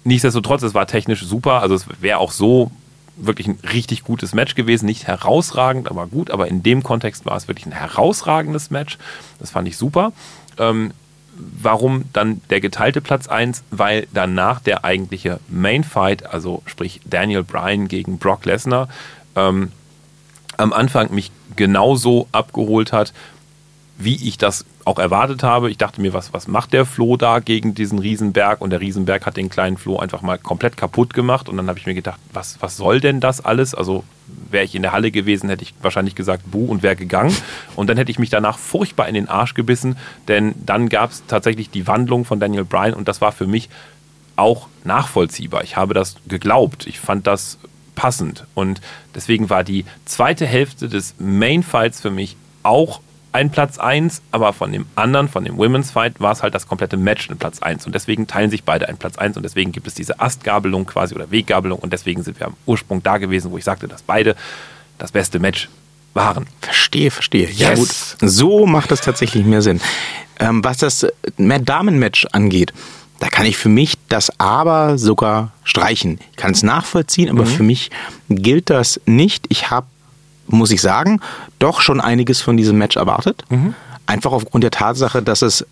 nichtsdestotrotz, 0.04 0.64
es 0.64 0.74
war 0.74 0.88
technisch 0.88 1.24
super. 1.24 1.62
Also 1.62 1.76
es 1.76 1.86
wäre 2.02 2.18
auch 2.18 2.32
so 2.32 2.72
wirklich 3.18 3.48
ein 3.48 3.60
richtig 3.72 4.04
gutes 4.04 4.34
Match 4.34 4.56
gewesen. 4.56 4.88
Nicht 4.88 5.08
herausragend, 5.08 5.90
aber 5.90 6.08
gut. 6.08 6.32
Aber 6.32 6.48
in 6.48 6.64
dem 6.64 6.82
Kontext 6.82 7.26
war 7.26 7.38
es 7.38 7.48
wirklich 7.48 7.68
ein 7.68 7.72
herausragendes 7.72 8.72
Match. 8.72 8.98
Das 9.40 9.52
fand 9.52 9.68
ich 9.68 9.78
super. 9.78 10.12
Ähm, 10.58 10.92
warum 11.38 12.06
dann 12.14 12.42
der 12.50 12.62
geteilte 12.62 13.02
Platz 13.02 13.28
1? 13.28 13.64
Weil 13.72 14.08
danach 14.14 14.60
der 14.60 14.86
eigentliche 14.86 15.40
Main 15.50 15.84
Fight, 15.84 16.26
also 16.26 16.64
sprich 16.66 17.02
Daniel 17.06 17.44
Bryan 17.44 17.88
gegen 17.88 18.18
Brock 18.18 18.46
Lesnar, 18.46 18.88
ähm, 19.36 19.72
am 20.58 20.74
Anfang 20.74 21.14
mich 21.14 21.32
genauso 21.56 22.28
abgeholt 22.32 22.94
hat, 22.94 23.14
wie 23.98 24.28
ich 24.28 24.38
das 24.38 24.66
auch 24.84 25.00
erwartet 25.00 25.42
habe. 25.42 25.72
Ich 25.72 25.78
dachte 25.78 26.02
mir, 26.02 26.14
was, 26.14 26.34
was 26.34 26.48
macht 26.48 26.74
der 26.74 26.86
Flo 26.86 27.18
da 27.18 27.40
gegen 27.40 27.74
diesen 27.74 27.98
Riesenberg? 27.98 28.62
Und 28.62 28.70
der 28.70 28.82
Riesenberg 28.82 29.26
hat 29.26 29.38
den 29.38 29.50
kleinen 29.50 29.78
Flo 29.78 29.98
einfach 29.98 30.22
mal 30.22 30.38
komplett 30.38 30.76
kaputt 30.76 31.14
gemacht. 31.14 31.48
Und 31.48 31.58
dann 31.58 31.68
habe 31.70 31.80
ich 31.80 31.86
mir 31.86 31.94
gedacht, 31.94 32.20
was, 32.34 32.58
was 32.62 32.78
soll 32.78 33.00
denn 33.00 33.20
das 33.20 33.44
alles? 33.44 33.74
Also 33.74 34.04
wäre 34.52 34.66
ich 34.66 34.76
in 34.76 34.82
der 34.82 34.92
Halle 34.92 35.12
gewesen, 35.12 35.50
hätte 35.50 35.64
ich 35.64 35.74
wahrscheinlich 35.82 36.16
gesagt, 36.16 36.52
buh 36.52 36.66
und 36.66 36.84
wäre 36.84 36.96
gegangen. 36.96 37.36
Und 37.76 37.90
dann 37.90 37.98
hätte 37.98 38.12
ich 38.12 38.20
mich 38.20 38.30
danach 38.30 38.58
furchtbar 38.58 39.08
in 39.08 39.16
den 39.16 39.30
Arsch 39.30 39.54
gebissen, 39.54 39.98
denn 40.28 40.54
dann 40.66 40.90
gab 40.90 41.12
es 41.12 41.24
tatsächlich 41.28 41.70
die 41.70 41.88
Wandlung 41.88 42.26
von 42.26 42.40
Daniel 42.40 42.66
Bryan 42.66 42.94
und 42.94 43.08
das 43.08 43.22
war 43.22 43.32
für 43.32 43.48
mich 43.48 43.70
auch 44.36 44.68
nachvollziehbar. 44.84 45.64
Ich 45.64 45.78
habe 45.78 45.94
das 45.94 46.16
geglaubt. 46.28 46.88
Ich 46.88 47.00
fand 47.00 47.28
das 47.28 47.58
passend. 47.96 48.46
Und 48.54 48.82
deswegen 49.16 49.50
war 49.50 49.64
die 49.64 49.86
zweite 50.06 50.46
Hälfte 50.46 50.88
des 50.90 51.16
Main 51.18 51.64
Fights 51.64 52.02
für 52.02 52.12
mich 52.12 52.36
auch 52.64 53.02
ein 53.32 53.50
Platz 53.50 53.78
1, 53.80 54.22
aber 54.32 54.54
von 54.54 54.72
dem 54.72 54.86
anderen, 54.96 55.28
von 55.28 55.44
dem 55.44 55.58
Women's 55.58 55.92
Fight, 55.92 56.22
war 56.22 56.32
es 56.32 56.42
halt 56.42 56.56
das 56.56 56.68
komplette 56.68 56.96
Match 56.96 57.30
ein 57.30 57.38
Platz 57.38 57.60
1. 57.62 57.86
Und 57.86 57.94
deswegen 57.94 58.28
teilen 58.28 58.50
sich 58.50 58.64
beide 58.64 58.88
einen 58.88 58.98
Platz 58.98 59.18
1 59.18 59.36
und 59.36 59.44
deswegen 59.44 59.74
gibt 59.74 59.88
es 59.88 59.94
diese 59.94 60.22
Astgabelung 60.22 60.86
quasi 60.86 61.16
oder 61.16 61.32
Weggabelung 61.32 61.80
und 61.80 61.92
deswegen 61.92 62.24
sind 62.24 62.40
wir 62.40 62.48
am 62.48 62.54
Ursprung 62.66 63.04
da 63.04 63.18
gewesen, 63.18 63.52
wo 63.52 63.58
ich 63.58 63.66
sagte, 63.66 63.90
dass 63.90 64.04
beide 64.04 64.36
das 64.98 65.12
beste 65.12 65.40
Match 65.40 65.68
waren. 66.14 66.48
Verstehe, 66.62 67.12
verstehe. 67.12 67.50
Ja 67.52 67.72
Yes. 67.72 68.16
gut, 68.22 68.30
so 68.30 68.66
macht 68.66 68.90
das 68.92 69.02
tatsächlich 69.02 69.44
mehr 69.46 69.62
Sinn. 69.62 69.82
Ähm, 70.40 70.64
was 70.64 70.78
das 70.78 71.06
Damen-Match 71.38 72.28
angeht, 72.32 72.74
da 73.20 73.28
kann 73.30 73.46
ich 73.46 73.58
für 73.58 73.70
mich 73.70 73.96
das 74.10 74.32
Aber 74.40 74.98
sogar 74.98 75.52
streichen. 75.64 76.20
Ich 76.32 76.38
kann 76.38 76.52
es 76.52 76.64
nachvollziehen, 76.64 77.30
aber 77.30 77.46
für 77.46 77.64
mich 77.64 77.90
gilt 78.30 78.70
das 78.70 79.00
nicht. 79.06 79.46
Ich 79.50 79.70
habe, 79.70 79.88
muss 80.48 80.72
ich 80.72 80.82
sagen, 80.82 81.22
doch 81.60 81.82
schon 81.82 82.02
einiges 82.02 82.42
von 82.42 82.58
diesem 82.58 82.78
Match 82.78 82.98
erwartet. 82.98 83.44
Einfach 84.06 84.32
aufgrund 84.34 84.64
der 84.64 84.72
Tatsache, 84.72 85.22
dass 85.24 85.42
es 85.42 85.66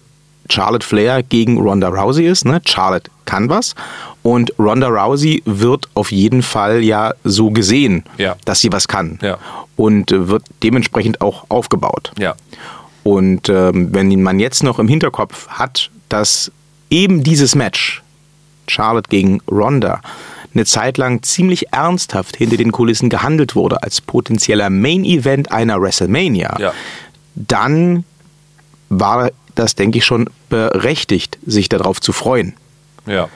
Charlotte 0.49 0.85
Flair 0.85 1.23
gegen 1.23 1.57
Ronda 1.59 1.87
Rousey 1.89 2.25
ist. 2.27 2.45
Ne? 2.45 2.61
Charlotte 2.65 3.09
kann 3.25 3.49
was 3.49 3.75
und 4.23 4.53
Ronda 4.59 4.87
Rousey 4.89 5.41
wird 5.45 5.87
auf 5.93 6.11
jeden 6.11 6.41
Fall 6.43 6.83
ja 6.83 7.13
so 7.23 7.51
gesehen, 7.51 8.03
Ja. 8.17 8.35
dass 8.45 8.59
sie 8.59 8.71
was 8.71 8.87
kann 8.89 9.19
Ja. 9.21 9.37
und 9.77 10.11
äh, 10.11 10.27
wird 10.27 10.43
dementsprechend 10.61 11.21
auch 11.21 11.45
aufgebaut. 11.49 12.11
Ja. 12.19 12.35
Und 13.03 13.47
ähm, 13.49 13.93
wenn 13.93 14.21
man 14.21 14.39
jetzt 14.39 14.63
noch 14.63 14.79
im 14.79 14.87
Hinterkopf 14.89 15.47
hat, 15.47 15.89
dass 16.09 16.51
eben 16.93 17.23
dieses 17.23 17.55
Match, 17.55 18.01
Charlotte 18.67 19.09
gegen 19.09 19.41
Ronda, 19.51 20.01
eine 20.53 20.65
Zeit 20.65 20.97
lang 20.99 21.23
ziemlich 21.23 21.73
ernsthaft 21.73 22.37
hinter 22.37 22.57
den 22.57 22.71
Kulissen 22.71 23.09
gehandelt 23.09 23.55
wurde 23.55 23.81
als 23.81 23.99
potenzieller 24.01 24.69
Main 24.69 25.03
Event 25.03 25.51
einer 25.51 25.81
WrestleMania, 25.81 26.55
Ja. 26.59 26.73
dann 27.33 28.03
war 28.89 29.31
das, 29.55 29.73
denke 29.75 29.97
ich, 29.97 30.05
schon 30.05 30.29
berechtigt, 30.49 31.39
sich 31.45 31.67
darauf 31.69 31.99
zu 31.99 32.13
freuen. 32.13 32.53
Ja. 33.07 33.27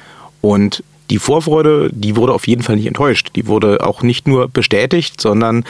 Und 0.41 0.83
die 1.09 1.17
Vorfreude, 1.19 1.89
die 1.91 2.15
wurde 2.15 2.33
auf 2.33 2.47
jeden 2.47 2.61
Fall 2.61 2.75
nicht 2.75 2.85
enttäuscht. 2.87 3.31
Die 3.35 3.47
wurde 3.47 3.83
auch 3.85 4.03
nicht 4.03 4.27
nur 4.27 4.47
bestätigt, 4.47 5.19
sondern 5.19 5.63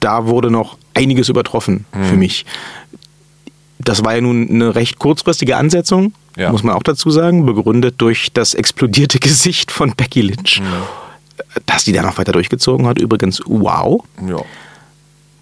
da 0.00 0.26
wurde 0.26 0.50
noch 0.50 0.78
einiges 0.94 1.28
übertroffen 1.28 1.84
für 2.08 2.16
mich. 2.16 2.46
Das 3.82 4.04
war 4.04 4.14
ja 4.14 4.20
nun 4.20 4.48
eine 4.48 4.74
recht 4.74 4.98
kurzfristige 4.98 5.56
Ansetzung, 5.56 6.12
Ja. 6.36 6.52
muss 6.52 6.62
man 6.62 6.74
auch 6.74 6.82
dazu 6.82 7.10
sagen, 7.10 7.46
begründet 7.46 7.94
durch 7.98 8.30
das 8.32 8.54
explodierte 8.54 9.18
Gesicht 9.20 9.70
von 9.72 9.94
Becky 9.96 10.20
Lynch. 10.22 10.60
Dass 11.66 11.84
die 11.84 11.92
da 11.92 12.02
noch 12.02 12.18
weiter 12.18 12.32
durchgezogen 12.32 12.86
hat, 12.86 12.98
übrigens, 12.98 13.40
wow. 13.46 14.04
ja. 14.28 14.36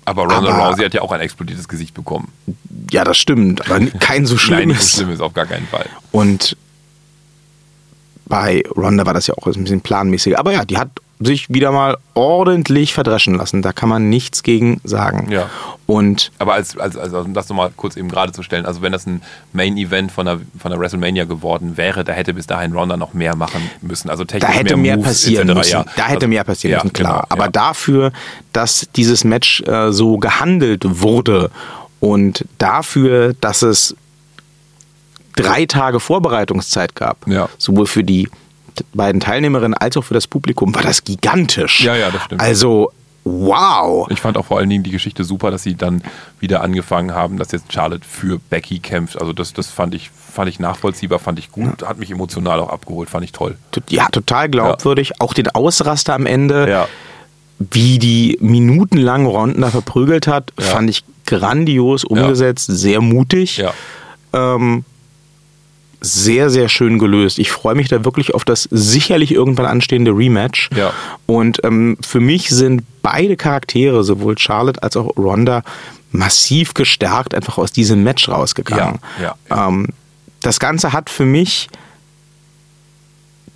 Aber 0.05 0.23
Ronda 0.23 0.53
Aber- 0.55 0.69
Rousey 0.71 0.85
hat 0.85 0.95
ja 0.95 1.03
auch 1.03 1.13
ein 1.13 1.21
explodiertes 1.21 1.69
Gesicht 1.69 1.93
bekommen. 1.95 2.33
Ja, 2.91 3.05
das 3.05 3.19
stimmt, 3.19 3.69
aber 3.71 3.85
kein 3.99 4.25
so 4.25 4.35
Nein, 4.37 4.39
schlimmes. 4.41 4.77
nicht 4.79 4.87
so 4.93 4.97
schlimm 5.03 5.11
ist 5.13 5.21
auf 5.21 5.35
gar 5.35 5.45
keinen 5.47 5.67
Fall. 5.67 5.87
Und 6.13 6.57
bei 8.27 8.63
Ronda 8.77 9.05
war 9.07 9.15
das 9.15 9.27
ja 9.27 9.35
auch 9.35 9.47
ein 9.47 9.63
bisschen 9.65 9.81
planmäßiger. 9.81 10.39
Aber 10.39 10.53
ja, 10.53 10.65
die 10.65 10.79
hat 10.79 10.91
sich 11.21 11.49
wieder 11.53 11.73
mal 11.73 11.97
ordentlich 12.15 12.95
verdreschen 12.95 13.35
lassen. 13.35 13.63
Da 13.63 13.73
kann 13.73 13.89
man 13.89 14.09
nichts 14.09 14.43
gegen 14.43 14.81
sagen. 14.85 15.31
Ja. 15.31 15.51
Und 15.87 16.31
Aber 16.39 16.55
als, 16.55 16.79
als, 16.79 16.97
also 16.97 17.21
um 17.21 17.35
das 17.35 17.49
nochmal 17.49 17.71
kurz 17.75 17.97
eben 17.97 18.09
gerade 18.09 18.33
zu 18.33 18.43
stellen, 18.43 18.67
also 18.67 18.83
wenn 18.83 18.93
das 18.93 19.07
ein 19.07 19.23
Main-Event 19.53 20.13
von 20.13 20.27
der, 20.27 20.39
von 20.59 20.71
der 20.71 20.79
WrestleMania 20.79 21.25
geworden 21.25 21.77
wäre, 21.77 22.05
da 22.05 22.13
hätte 22.13 22.35
bis 22.35 22.47
dahin 22.47 22.73
Ronda 22.73 22.97
noch 22.97 23.15
mehr 23.15 23.35
machen 23.35 23.69
müssen. 23.81 24.11
Also 24.11 24.25
technisch 24.25 24.49
da 24.49 24.57
hätte 24.57 24.77
mehr, 24.77 24.97
Moves 24.97 25.09
passieren 25.09 25.49
etc. 25.49 25.59
müssen. 25.59 25.73
Ja. 25.73 25.85
Da 25.97 26.03
hätte 26.05 26.17
Also, 26.17 26.29
mehr 26.29 26.45
passieren 26.45 26.73
ja, 26.79 26.85
müssen, 26.85 26.93
klar. 26.93 27.13
genau, 27.23 27.27
Aber 27.31 27.45
ja. 27.45 27.51
dafür, 27.51 28.13
dass 28.53 28.89
dieses 28.95 29.25
Match 29.25 29.63
äh, 29.63 29.91
so 29.93 30.19
gehandelt 30.19 30.83
wurde 30.85 31.51
und 32.01 32.45
dafür, 32.59 33.35
dass 33.41 33.63
es 33.63 33.97
drei 35.37 35.67
Tage 35.67 36.01
Vorbereitungszeit 36.01 36.95
gab, 36.95 37.25
sowohl 37.59 37.87
für 37.87 38.05
die 38.05 38.29
beiden 38.95 39.21
Teilnehmerinnen 39.21 39.75
als 39.75 39.97
auch 39.97 40.03
für 40.05 40.15
das 40.15 40.27
Publikum, 40.27 40.75
war 40.75 40.83
das 40.83 41.05
gigantisch. 41.05 41.81
Ja, 41.85 41.97
ja, 41.97 42.11
das 42.11 42.23
stimmt. 42.25 42.41
Also, 42.41 42.91
wow. 43.25 44.07
Ich 44.11 44.21
fand 44.21 44.37
auch 44.37 44.47
vor 44.47 44.59
allen 44.59 44.71
Dingen 44.71 44.83
die 44.85 44.91
Geschichte 44.91 45.25
super, 45.25 45.51
dass 45.51 45.63
sie 45.63 45.75
dann 45.75 46.03
wieder 46.41 46.63
angefangen 46.63 47.13
haben, 47.15 47.37
dass 47.39 47.53
jetzt 47.53 47.73
Charlotte 47.73 48.05
für 48.09 48.39
Becky 48.51 48.79
kämpft. 48.79 49.21
Also 49.21 49.33
das, 49.33 49.53
das 49.53 49.69
fand 49.69 49.95
ich, 49.95 50.11
fand 50.11 50.49
ich 50.49 50.59
nachvollziehbar, 50.61 51.19
fand 51.19 51.39
ich 51.39 51.53
gut, 51.53 51.83
hat 51.87 51.99
mich 51.99 52.11
emotional 52.11 52.59
auch 52.61 52.71
abgeholt, 52.71 53.11
fand 53.11 53.25
ich 53.25 53.33
toll. 53.33 53.57
Ja, 53.89 54.09
total 54.09 54.49
glaubwürdig. 54.49 55.21
Auch 55.21 55.35
den 55.35 55.49
Ausraster 55.51 56.15
am 56.15 56.27
Ende, 56.27 56.69
Ja. 56.71 56.89
wie 57.59 57.99
die 57.99 58.39
minutenlang 58.41 59.27
Ronda 59.27 59.71
verprügelt 59.71 60.27
hat, 60.27 60.53
Ja. 60.59 60.65
fand 60.65 60.89
ich 60.89 61.05
grandios 61.27 62.05
umgesetzt, 62.05 62.67
sehr 62.71 63.01
mutig. 63.03 63.59
Ja. 63.59 63.73
Ähm, 64.33 64.85
sehr, 66.01 66.49
sehr 66.51 66.69
schön 66.69 66.99
gelöst. 66.99 67.39
Ich 67.39 67.51
freue 67.51 67.75
mich 67.75 67.89
da 67.89 68.05
wirklich 68.05 68.35
auf 68.35 68.45
das 68.45 68.69
sicherlich 68.71 69.33
irgendwann 69.33 69.67
anstehende 69.67 70.13
Rematch. 70.13 70.71
Ja. 70.77 70.93
Und 71.27 71.59
ähm, 71.65 71.97
für 72.01 72.21
mich 72.21 72.51
sind 72.51 72.83
beide 73.03 73.37
Charaktere, 73.37 74.05
sowohl 74.05 74.39
Charlotte 74.39 74.83
als 74.83 74.97
auch 74.97 75.17
Ronda, 75.17 75.63
massiv 76.13 76.73
gestärkt 76.75 77.35
einfach 77.35 77.59
aus 77.59 77.73
diesem 77.73 78.03
Match 78.05 78.29
rausgegangen. 78.29 79.01
Ja, 79.21 79.37
ja, 79.51 79.69
Ähm, 79.69 79.89
das 80.41 80.61
Ganze 80.61 80.93
hat 80.93 81.11
für 81.11 81.25
mich 81.27 81.69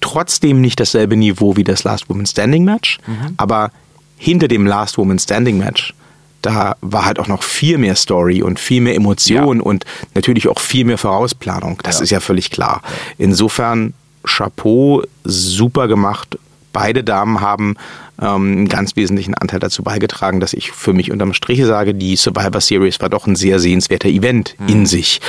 trotzdem 0.01 0.61
nicht 0.61 0.81
dasselbe 0.81 1.17
Niveau 1.17 1.57
wie 1.57 1.65
das 1.65 1.85
Last 1.85 2.09
Woman 2.09 2.27
Standing 2.27 2.65
Match, 2.65 2.99
Mhm. 3.07 3.35
aber 3.37 3.71
hinter 4.17 4.49
dem 4.49 4.67
Last 4.67 4.99
Woman 4.99 5.19
Standing 5.19 5.59
Match, 5.59 5.95
da 6.43 6.77
war 6.81 7.05
halt 7.05 7.19
auch 7.19 7.29
noch 7.29 7.43
viel 7.43 7.79
mehr 7.79 7.95
Story 7.97 8.43
und 8.43 8.59
viel 8.61 8.81
mehr 8.81 8.95
Emotion 8.97 9.59
Ja. 9.59 9.63
und 9.63 9.85
natürlich 10.15 10.49
auch 10.49 10.59
viel 10.59 10.85
mehr 10.85 10.99
Vorausplanung. 10.99 11.79
Das 11.83 11.99
Ja. 11.99 12.03
ist 12.05 12.11
ja 12.11 12.21
völlig 12.21 12.51
klar. 12.51 12.83
Insofern 13.19 13.95
Chapeau, 14.25 15.03
super 15.25 15.89
gemacht. 15.89 16.39
Beide 16.73 17.05
Damen 17.05 17.41
haben 17.41 17.77
ähm, 18.21 18.53
einen 18.53 18.69
ganz 18.69 18.95
wesentlichen 18.97 19.35
Anteil 19.35 19.59
dazu 19.61 19.83
beigetragen, 19.83 20.39
dass 20.41 20.53
ich 20.53 20.71
für 20.73 20.93
mich 20.93 21.11
unterm 21.11 21.33
Strich 21.35 21.65
sage, 21.65 21.93
die 21.95 22.15
Survivor 22.17 22.61
Series 22.61 23.01
war 23.01 23.09
doch 23.09 23.27
ein 23.27 23.35
sehr 23.37 23.59
sehenswerter 23.59 24.09
Event 24.09 24.55
Mhm. 24.59 24.69
in 24.69 24.87
sich. 24.87 25.21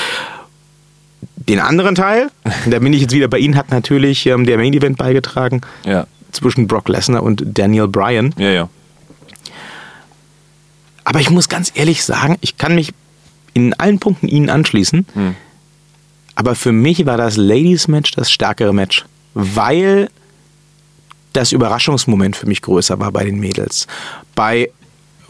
Den 1.35 1.59
anderen 1.59 1.95
Teil, 1.95 2.29
da 2.69 2.79
bin 2.79 2.93
ich 2.93 3.01
jetzt 3.01 3.13
wieder 3.13 3.27
bei 3.27 3.39
Ihnen, 3.39 3.55
hat 3.55 3.71
natürlich 3.71 4.25
ähm, 4.27 4.45
der 4.45 4.57
Main 4.57 4.73
Event 4.73 4.97
beigetragen 4.97 5.61
Ja. 5.85 6.05
zwischen 6.31 6.67
Brock 6.67 6.87
Lesnar 6.89 7.23
und 7.23 7.43
Daniel 7.45 7.87
Bryan. 7.87 8.33
Ja, 8.37 8.49
ja. 8.51 8.69
Aber 11.03 11.19
ich 11.19 11.29
muss 11.29 11.49
ganz 11.49 11.71
ehrlich 11.75 12.03
sagen, 12.03 12.37
ich 12.41 12.57
kann 12.57 12.75
mich 12.75 12.93
in 13.53 13.73
allen 13.73 13.99
Punkten 13.99 14.27
Ihnen 14.27 14.49
anschließen. 14.49 15.05
Hm. 15.13 15.35
Aber 16.35 16.55
für 16.55 16.71
mich 16.71 17.05
war 17.05 17.17
das 17.17 17.37
Ladies 17.37 17.87
Match 17.87 18.11
das 18.11 18.31
stärkere 18.31 18.73
Match, 18.73 19.05
weil 19.33 20.09
das 21.33 21.51
Überraschungsmoment 21.51 22.35
für 22.35 22.47
mich 22.47 22.61
größer 22.61 22.99
war 22.99 23.11
bei 23.11 23.23
den 23.25 23.39
Mädels. 23.39 23.87
Bei 24.35 24.69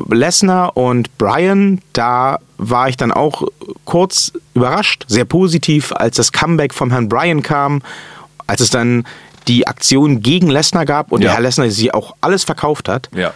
Lesnar 0.09 0.75
und 0.75 1.17
Bryan, 1.17 1.81
da 1.93 2.39
war 2.57 2.89
ich 2.89 2.97
dann 2.97 3.12
auch 3.12 3.43
kurz 3.86 4.33
überrascht, 4.53 5.05
sehr 5.07 5.25
positiv, 5.25 5.91
als 5.91 6.15
das 6.17 6.31
Comeback 6.31 6.73
vom 6.73 6.91
Herrn 6.91 7.09
Bryan 7.09 7.41
kam, 7.43 7.81
als 8.47 8.62
es 8.62 8.69
dann 8.69 9.05
die 9.47 9.67
Aktion 9.67 10.21
gegen 10.21 10.49
Lesnar 10.49 10.86
gab 10.86 11.12
und 11.12 11.21
Ja. 11.21 11.27
der 11.27 11.33
Herr 11.36 11.41
Lesnar 11.43 11.69
sie 11.69 11.93
auch 11.93 12.15
alles 12.21 12.43
verkauft 12.43 12.88
hat. 12.89 13.09
Ja. 13.13 13.33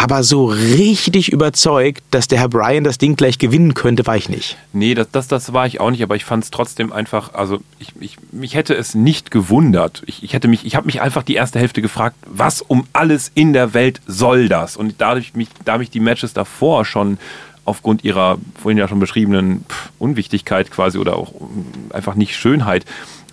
Aber 0.00 0.22
so 0.22 0.46
richtig 0.46 1.32
überzeugt, 1.32 2.04
dass 2.12 2.28
der 2.28 2.38
Herr 2.38 2.48
Bryan 2.48 2.84
das 2.84 2.98
Ding 2.98 3.16
gleich 3.16 3.40
gewinnen 3.40 3.74
könnte, 3.74 4.06
war 4.06 4.16
ich 4.16 4.28
nicht. 4.28 4.56
Nee, 4.72 4.94
das, 4.94 5.10
das, 5.10 5.26
das 5.26 5.52
war 5.52 5.66
ich 5.66 5.80
auch 5.80 5.90
nicht, 5.90 6.04
aber 6.04 6.14
ich 6.14 6.24
fand 6.24 6.44
es 6.44 6.52
trotzdem 6.52 6.92
einfach, 6.92 7.34
also 7.34 7.58
ich, 7.80 7.92
ich, 7.98 8.16
mich 8.30 8.54
hätte 8.54 8.74
es 8.74 8.94
nicht 8.94 9.32
gewundert. 9.32 10.04
Ich, 10.06 10.22
ich 10.22 10.40
mich, 10.46 10.64
ich 10.64 10.76
habe 10.76 10.86
mich 10.86 11.00
einfach 11.00 11.24
die 11.24 11.34
erste 11.34 11.58
Hälfte 11.58 11.82
gefragt, 11.82 12.14
was 12.26 12.62
um 12.62 12.86
alles 12.92 13.32
in 13.34 13.52
der 13.52 13.74
Welt 13.74 14.00
soll 14.06 14.48
das? 14.48 14.76
Und 14.76 14.94
dadurch 14.98 15.34
mich, 15.34 15.48
da 15.64 15.78
mich 15.78 15.90
die 15.90 15.98
Matches 15.98 16.32
davor 16.32 16.84
schon 16.84 17.18
aufgrund 17.64 18.04
ihrer 18.04 18.38
vorhin 18.62 18.78
ja 18.78 18.86
schon 18.86 19.00
beschriebenen 19.00 19.64
Unwichtigkeit 19.98 20.70
quasi 20.70 20.98
oder 20.98 21.16
auch 21.16 21.32
mm, 21.32 21.92
einfach 21.92 22.14
nicht 22.14 22.36
Schönheit 22.36 22.84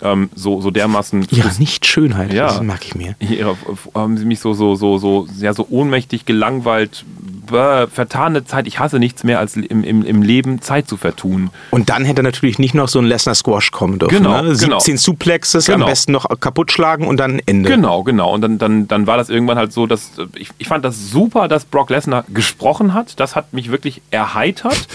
ähm, 0.02 0.30
so, 0.34 0.60
so 0.60 0.70
dermaßen 0.70 1.26
Ja, 1.30 1.44
nicht 1.58 1.86
Schönheit, 1.86 2.32
Ja. 2.32 2.46
das 2.48 2.62
mag 2.62 2.84
ich 2.84 2.94
mir. 2.94 3.14
ihre, 3.20 3.56
haben 3.94 4.16
sie 4.16 4.24
mich 4.24 4.40
so, 4.40 4.52
so, 4.52 4.74
so, 4.74 4.98
so, 4.98 5.26
ja, 5.40 5.52
so 5.54 5.66
ohnmächtig, 5.70 6.26
gelangweilt, 6.26 7.04
bäh, 7.50 7.86
vertane 7.86 8.44
Zeit. 8.44 8.66
Ich 8.66 8.78
hasse 8.78 8.98
nichts 8.98 9.24
mehr, 9.24 9.38
als 9.38 9.56
im, 9.56 9.84
im, 9.84 10.04
im 10.04 10.22
Leben 10.22 10.60
Zeit 10.60 10.88
zu 10.88 10.96
vertun. 10.96 11.50
Und 11.70 11.88
dann 11.88 12.04
hätte 12.04 12.22
natürlich 12.22 12.58
nicht 12.58 12.74
noch 12.74 12.88
so 12.88 12.98
ein 12.98 13.04
Lesnar 13.06 13.34
Squash 13.34 13.70
kommen 13.70 13.98
dürfen. 13.98 14.16
Genau, 14.16 14.42
ne? 14.42 14.54
genau. 14.58 14.78
17 14.78 14.96
Suplexes, 14.98 15.68
am 15.70 15.76
Genau. 15.76 15.86
besten 15.86 16.12
noch 16.12 16.26
kaputt 16.40 16.72
schlagen 16.72 17.06
und 17.06 17.18
dann 17.18 17.40
Ende. 17.46 17.70
Genau, 17.70 18.02
genau. 18.02 18.34
Und 18.34 18.40
dann, 18.42 18.58
dann, 18.58 18.88
dann 18.88 19.06
war 19.06 19.16
das 19.16 19.28
irgendwann 19.30 19.58
halt 19.58 19.72
so, 19.72 19.86
dass 19.86 20.18
äh, 20.18 20.26
ich, 20.36 20.50
ich 20.58 20.66
fand 20.68 20.84
das 20.84 21.10
super, 21.10 21.48
dass 21.48 21.64
Brock 21.64 21.90
Lesnar 21.90 22.24
gesprochen 22.28 22.94
hat. 22.94 23.18
Das 23.20 23.36
hat 23.36 23.52
mich 23.52 23.70
wirklich 23.70 24.02
erheitert, 24.10 24.88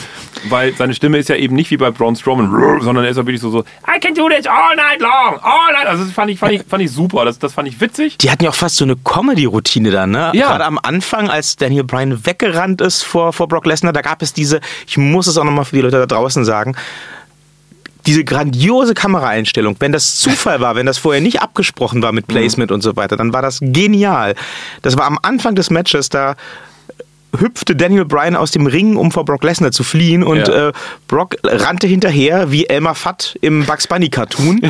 weil 0.49 0.73
seine 0.75 0.93
Stimme 0.93 1.17
ist 1.17 1.29
ja 1.29 1.35
eben 1.35 1.55
nicht 1.55 1.71
wie 1.71 1.77
bei 1.77 1.91
Braun 1.91 2.15
Strowman, 2.15 2.81
sondern 2.81 3.05
er 3.05 3.11
ist 3.11 3.17
ja 3.17 3.25
wirklich 3.25 3.41
so, 3.41 3.49
so 3.49 3.59
I 3.87 3.99
can 3.99 4.13
do 4.13 4.27
this 4.29 4.45
all 4.45 4.75
night 4.75 4.90
long, 4.99 5.39
all 5.41 5.73
night. 5.73 5.87
Also 5.87 6.03
das 6.03 6.13
fand 6.13 6.31
ich, 6.31 6.39
fand 6.39 6.53
ich, 6.53 6.63
fand 6.63 6.83
ich 6.83 6.91
super. 6.91 7.25
Das, 7.25 7.39
das 7.39 7.53
fand 7.53 7.67
ich 7.67 7.79
witzig. 7.79 8.17
Die 8.17 8.31
hatten 8.31 8.43
ja 8.43 8.49
auch 8.49 8.55
fast 8.55 8.77
so 8.77 8.83
eine 8.83 8.95
Comedy-Routine 8.95 9.91
dann, 9.91 10.11
ne? 10.11 10.31
Ja. 10.33 10.47
Gerade 10.47 10.65
am 10.65 10.79
Anfang, 10.81 11.29
als 11.29 11.55
Daniel 11.55 11.83
Bryan 11.83 12.25
weggerannt 12.25 12.81
ist 12.81 13.03
vor, 13.03 13.33
vor 13.33 13.47
Brock 13.47 13.65
Lesnar, 13.65 13.93
da 13.93 14.01
gab 14.01 14.21
es 14.21 14.33
diese, 14.33 14.59
ich 14.87 14.97
muss 14.97 15.27
es 15.27 15.37
auch 15.37 15.43
nochmal 15.43 15.65
für 15.65 15.75
die 15.75 15.81
Leute 15.81 15.99
da 15.99 16.05
draußen 16.05 16.43
sagen, 16.43 16.75
diese 18.05 18.23
grandiose 18.23 18.93
Kameraeinstellung, 18.93 19.75
wenn 19.79 19.91
das 19.91 20.15
Zufall 20.17 20.59
war, 20.59 20.75
wenn 20.75 20.85
das 20.85 20.97
vorher 20.97 21.21
nicht 21.21 21.41
abgesprochen 21.41 22.01
war 22.01 22.11
mit 22.11 22.27
Placement 22.27 22.71
und 22.71 22.81
so 22.81 22.95
weiter, 22.95 23.15
dann 23.15 23.33
war 23.33 23.41
das 23.41 23.59
genial. 23.61 24.35
Das 24.81 24.97
war 24.97 25.05
am 25.05 25.19
Anfang 25.21 25.55
des 25.55 25.69
Matches, 25.69 26.09
da 26.09 26.35
hüpfte 27.37 27.75
Daniel 27.75 28.05
Bryan 28.05 28.35
aus 28.35 28.51
dem 28.51 28.65
Ring, 28.65 28.95
um 28.97 29.11
vor 29.11 29.25
Brock 29.25 29.43
Lesnar 29.43 29.71
zu 29.71 29.83
fliehen 29.83 30.23
und 30.23 30.47
Ja. 30.47 30.69
äh, 30.69 30.71
Brock 31.07 31.35
rannte 31.43 31.87
hinterher 31.87 32.51
wie 32.51 32.65
Elmer 32.67 32.95
Fudd 32.95 33.37
im 33.41 33.65
Bugs 33.65 33.87
Bunny 33.87 34.09
Cartoon, 34.09 34.61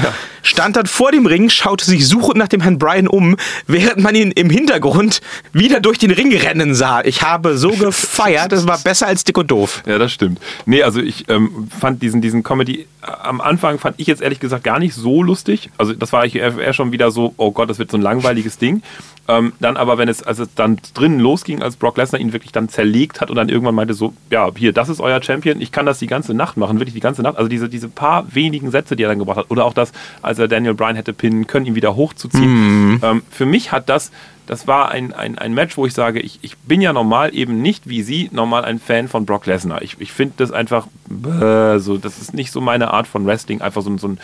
stand 0.44 0.76
dann 0.76 0.86
vor 0.86 1.12
dem 1.12 1.26
Ring, 1.26 1.50
schaute 1.50 1.86
sich 1.86 2.08
suchend 2.08 2.38
nach 2.38 2.48
dem 2.48 2.62
Herrn 2.62 2.78
Bryan 2.78 3.08
um, 3.08 3.36
während 3.68 3.98
man 4.00 4.16
ihn 4.16 4.32
im 4.32 4.50
Hintergrund 4.50 5.22
wieder 5.54 5.80
durch 5.80 5.98
den 5.98 6.12
Ring 6.12 6.36
rennen 6.36 6.76
sah. 6.76 7.02
Ich 7.04 7.22
habe 7.22 7.58
so 7.58 7.70
gefeiert, 7.72 8.52
das 8.52 8.68
war 8.68 8.78
besser 8.78 9.08
als 9.08 9.24
dick 9.24 9.38
und 9.38 9.50
doof. 9.50 9.82
Ja, 9.86 9.98
das 9.98 10.12
stimmt. 10.12 10.40
Nee, 10.66 10.84
also 10.84 11.00
ich 11.02 11.30
ähm, 11.30 11.68
fand 11.80 12.02
diesen, 12.02 12.22
diesen 12.22 12.44
Comedy 12.44 12.82
äh, 13.02 13.08
am 13.24 13.42
Anfang 13.42 13.80
fand 13.80 13.96
ich 14.00 14.08
jetzt 14.08 14.22
ehrlich 14.22 14.40
gesagt 14.40 14.64
gar 14.64 14.80
nicht 14.80 14.94
so 14.94 15.24
lustig. 15.24 15.70
Also 15.78 15.94
das 15.94 16.14
war 16.14 16.26
ich 16.26 16.36
eher 16.36 16.74
schon 16.74 16.92
wieder 16.92 17.12
so, 17.12 17.34
oh 17.38 17.52
Gott, 17.52 17.70
das 17.70 17.80
wird 17.80 17.92
so 17.92 17.98
ein 17.98 18.02
langweiliges 18.02 18.58
Ding. 18.58 18.82
Ähm, 19.28 19.54
dann 19.60 19.78
aber, 19.78 19.98
wenn 19.98 20.10
es, 20.10 20.24
als 20.24 20.40
es 20.40 20.54
dann 20.56 20.78
drinnen 20.94 21.20
losging, 21.20 21.62
als 21.62 21.76
Brock 21.76 21.98
Lesnar 21.98 22.20
ihn 22.20 22.34
wirklich 22.34 22.52
dann 22.52 22.70
zerlegt 22.70 23.22
hat 23.22 23.30
und 23.30 23.36
dann 23.36 23.50
irgendwann 23.50 23.76
meinte 23.76 23.94
so, 23.94 24.14
ja, 24.30 24.50
hier, 24.56 24.74
das 24.74 24.90
ist 24.90 25.00
euer 25.00 25.22
Champion, 25.22 25.62
ich 25.62 25.72
kann 25.72 25.86
das 25.86 26.00
die 26.00 26.08
ganze 26.08 26.34
Nacht 26.34 26.58
machen, 26.58 26.80
wirklich 26.80 26.96
die 26.96 27.02
ganze 27.02 27.22
Nacht. 27.22 27.38
Also 27.38 27.48
diese, 27.48 27.70
diese 27.70 27.88
paar 27.88 28.26
wenigen 28.34 28.72
Sätze, 28.72 28.96
die 28.96 29.04
er 29.04 29.10
dann 29.10 29.20
gebracht 29.20 29.38
hat. 29.38 29.52
Oder 29.52 29.66
auch 29.66 29.74
das, 29.74 29.92
als 30.22 30.40
er 30.40 30.48
Daniel 30.48 30.74
Bryan 30.74 30.96
hätte 30.96 31.14
pinnen 31.14 31.48
können, 31.48 31.66
ihn 31.66 31.76
wieder 31.76 31.96
hochzuziehen. 31.96 33.00
Ähm, 33.04 33.24
für 33.30 33.46
mich 33.46 33.72
hat 33.72 33.90
das 33.90 34.12
das 34.48 34.68
war 34.68 34.90
ein, 34.90 35.14
ein, 35.14 35.38
ein 35.38 35.54
Match, 35.54 35.78
wo 35.78 35.86
ich 35.86 35.94
sage, 35.94 36.20
ich, 36.20 36.40
ich 36.42 36.58
bin 36.58 36.82
ja 36.82 36.92
normal 36.92 37.34
eben 37.34 37.62
nicht 37.62 37.88
wie 37.88 38.02
Sie 38.02 38.30
normal 38.34 38.66
ein 38.66 38.80
Fan 38.80 39.08
von 39.08 39.26
Brock 39.26 39.46
Lesnar. 39.46 39.82
Ich, 39.82 39.96
ich 40.00 40.12
finde 40.12 40.34
das 40.38 40.52
einfach 40.52 40.88
bäh, 41.08 41.78
so, 41.80 41.98
das 41.98 42.18
ist 42.18 42.34
nicht 42.34 42.52
so 42.52 42.60
meine 42.60 42.92
Art 42.92 43.08
von 43.08 43.26
Wrestling. 43.26 43.62
Einfach 43.62 43.82
so, 43.82 43.98
so 43.98 44.10
ein. 44.10 44.20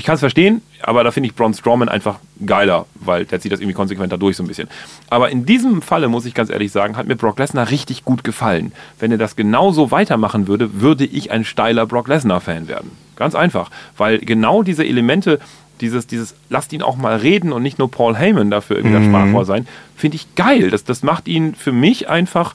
Ich 0.00 0.06
kann 0.06 0.14
es 0.14 0.20
verstehen, 0.20 0.62
aber 0.80 1.04
da 1.04 1.10
finde 1.10 1.28
ich 1.28 1.34
Braun 1.34 1.52
Strowman 1.52 1.90
einfach 1.90 2.20
geiler, 2.46 2.86
weil 2.94 3.26
der 3.26 3.38
zieht 3.38 3.52
das 3.52 3.60
irgendwie 3.60 3.74
konsequenter 3.74 4.16
durch 4.16 4.34
so 4.34 4.42
ein 4.42 4.46
bisschen. 4.46 4.66
Aber 5.10 5.28
in 5.28 5.44
diesem 5.44 5.82
Falle, 5.82 6.08
muss 6.08 6.24
ich 6.24 6.32
ganz 6.32 6.48
ehrlich 6.48 6.72
sagen, 6.72 6.96
hat 6.96 7.06
mir 7.06 7.16
Brock 7.16 7.38
Lesnar 7.38 7.68
richtig 7.68 8.02
gut 8.06 8.24
gefallen. 8.24 8.72
Wenn 8.98 9.12
er 9.12 9.18
das 9.18 9.36
genauso 9.36 9.90
weitermachen 9.90 10.48
würde, 10.48 10.80
würde 10.80 11.04
ich 11.04 11.30
ein 11.32 11.44
steiler 11.44 11.84
Brock 11.84 12.08
Lesnar-Fan 12.08 12.66
werden. 12.66 12.92
Ganz 13.16 13.34
einfach. 13.34 13.70
Weil 13.98 14.20
genau 14.20 14.62
diese 14.62 14.86
Elemente, 14.86 15.38
dieses, 15.82 16.06
dieses, 16.06 16.34
lasst 16.48 16.72
ihn 16.72 16.80
auch 16.80 16.96
mal 16.96 17.16
reden 17.16 17.52
und 17.52 17.62
nicht 17.62 17.78
nur 17.78 17.90
Paul 17.90 18.16
Heyman 18.16 18.50
dafür 18.50 18.76
irgendwie 18.78 18.96
das 18.96 19.04
Sprachrohr 19.04 19.44
sein, 19.44 19.68
finde 19.96 20.16
ich 20.16 20.34
geil. 20.34 20.70
Das, 20.70 20.82
das 20.82 21.02
macht 21.02 21.28
ihn 21.28 21.54
für 21.54 21.72
mich 21.72 22.08
einfach, 22.08 22.54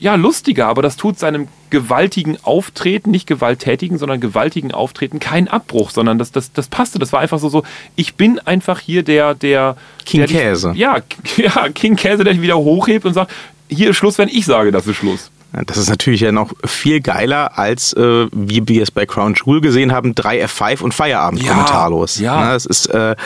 ja, 0.00 0.14
lustiger, 0.14 0.66
aber 0.66 0.82
das 0.82 0.96
tut 0.96 1.18
seinem 1.18 1.48
gewaltigen 1.70 2.38
Auftreten, 2.42 3.10
nicht 3.10 3.26
gewalttätigen, 3.26 3.98
sondern 3.98 4.20
gewaltigen 4.20 4.72
Auftreten 4.72 5.18
keinen 5.18 5.48
Abbruch, 5.48 5.90
sondern 5.90 6.18
das, 6.18 6.32
das, 6.32 6.52
das 6.52 6.68
passte. 6.68 6.98
Das 6.98 7.12
war 7.12 7.20
einfach 7.20 7.38
so, 7.38 7.48
so, 7.48 7.64
ich 7.96 8.14
bin 8.14 8.38
einfach 8.38 8.80
hier 8.80 9.02
der, 9.02 9.34
der. 9.34 9.76
King 10.04 10.20
der 10.20 10.28
Käse. 10.28 10.72
Ja, 10.76 10.98
ja, 11.36 11.68
King 11.70 11.96
Käse, 11.96 12.24
der 12.24 12.40
wieder 12.40 12.56
hochhebt 12.58 13.04
und 13.04 13.14
sagt, 13.14 13.30
hier 13.68 13.90
ist 13.90 13.96
Schluss, 13.96 14.18
wenn 14.18 14.28
ich 14.28 14.46
sage, 14.46 14.70
das 14.72 14.86
ist 14.86 14.96
Schluss. 14.96 15.30
Das 15.66 15.78
ist 15.78 15.88
natürlich 15.88 16.20
ja 16.20 16.30
noch 16.30 16.52
viel 16.64 17.00
geiler, 17.00 17.58
als 17.58 17.94
äh, 17.94 18.26
wie 18.32 18.68
wir 18.68 18.82
es 18.82 18.90
bei 18.90 19.06
Crown 19.06 19.34
Jewel 19.34 19.62
gesehen 19.62 19.92
haben, 19.92 20.14
drei 20.14 20.44
F5 20.44 20.82
und 20.82 20.92
Feierabend 20.92 21.42
Ja, 21.42 21.52
kommentarlos. 21.52 22.18
ja. 22.18 22.44
Ne, 22.44 22.52
Das 22.52 22.66
ist 22.66 22.86
äh, 22.86 23.16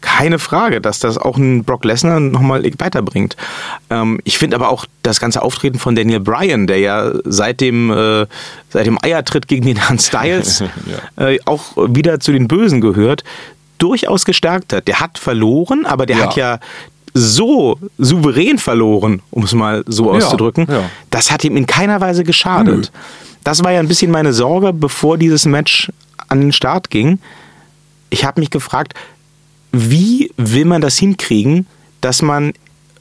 keine 0.00 0.38
Frage, 0.38 0.80
dass 0.80 0.98
das 0.98 1.18
auch 1.18 1.36
einen 1.36 1.64
Brock 1.64 1.84
Lesnar 1.84 2.20
nochmal 2.20 2.64
weiterbringt. 2.78 3.36
Ähm, 3.90 4.20
ich 4.24 4.38
finde 4.38 4.56
aber 4.56 4.68
auch 4.68 4.86
das 5.02 5.20
ganze 5.20 5.42
Auftreten 5.42 5.78
von 5.78 5.94
Daniel 5.94 6.20
Bryan, 6.20 6.66
der 6.66 6.78
ja 6.78 7.12
seit 7.24 7.60
dem, 7.60 7.90
äh, 7.90 8.26
seit 8.70 8.86
dem 8.86 8.98
Eiertritt 9.02 9.48
gegen 9.48 9.66
den 9.66 9.76
Herrn 9.76 9.98
Styles 9.98 10.60
ja. 11.18 11.28
äh, 11.28 11.38
auch 11.44 11.76
wieder 11.76 12.20
zu 12.20 12.32
den 12.32 12.48
Bösen 12.48 12.80
gehört, 12.80 13.24
durchaus 13.78 14.24
gestärkt 14.24 14.72
hat. 14.72 14.88
Der 14.88 15.00
hat 15.00 15.18
verloren, 15.18 15.86
aber 15.86 16.06
der 16.06 16.18
ja. 16.18 16.22
hat 16.24 16.36
ja 16.36 16.58
so 17.14 17.78
souverän 17.98 18.58
verloren, 18.58 19.22
um 19.30 19.44
es 19.44 19.54
mal 19.54 19.82
so 19.86 20.10
auszudrücken. 20.10 20.66
Ja, 20.68 20.90
das 21.10 21.30
hat 21.30 21.44
ihm 21.44 21.56
in 21.56 21.66
keiner 21.66 22.00
Weise 22.00 22.24
geschadet. 22.24 22.90
Nö. 22.92 23.00
Das 23.42 23.64
war 23.64 23.72
ja 23.72 23.80
ein 23.80 23.88
bisschen 23.88 24.10
meine 24.10 24.32
Sorge, 24.32 24.72
bevor 24.72 25.16
dieses 25.16 25.46
Match 25.46 25.90
an 26.28 26.40
den 26.40 26.52
Start 26.52 26.90
ging. 26.90 27.20
Ich 28.10 28.24
habe 28.24 28.40
mich 28.40 28.50
gefragt, 28.50 28.94
wie 29.76 30.30
will 30.36 30.64
man 30.64 30.80
das 30.80 30.96
hinkriegen, 30.98 31.66
dass 32.00 32.22
man 32.22 32.52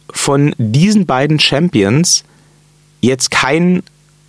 von 0.09 0.53
diesen 0.57 1.05
beiden 1.05 1.39
Champions 1.39 2.23
jetzt 3.01 3.31
keinen 3.31 3.83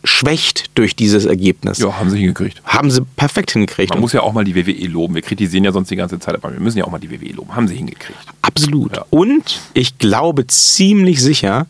schwächt 0.05 0.71
durch 0.75 0.95
dieses 0.95 1.25
Ergebnis. 1.25 1.79
Ja, 1.79 1.99
haben 1.99 2.11
sie 2.11 2.19
hingekriegt. 2.19 2.63
Haben 2.65 2.91
sie 2.91 3.03
perfekt 3.17 3.53
hingekriegt. 3.53 3.91
Man 3.91 4.01
muss 4.01 4.13
ja 4.13 4.21
auch 4.23 4.33
mal 4.33 4.45
die 4.45 4.55
WWE 4.55 4.87
loben. 4.87 5.15
Wir 5.15 5.23
kritisieren 5.23 5.65
ja 5.65 5.73
sonst 5.73 5.91
die 5.91 5.97
ganze 5.97 6.19
Zeit, 6.19 6.37
aber 6.37 6.53
wir 6.53 6.61
müssen 6.61 6.79
ja 6.79 6.85
auch 6.85 6.91
mal 6.91 6.99
die 6.99 7.11
WWE 7.11 7.33
loben. 7.33 7.55
Haben 7.55 7.67
sie 7.67 7.75
hingekriegt. 7.75 8.19
Absolut. 8.43 8.97
Ja. 8.97 9.05
Und 9.11 9.61
ich 9.75 9.99
glaube 9.99 10.47
ziemlich 10.47 11.21
sicher, 11.21 11.67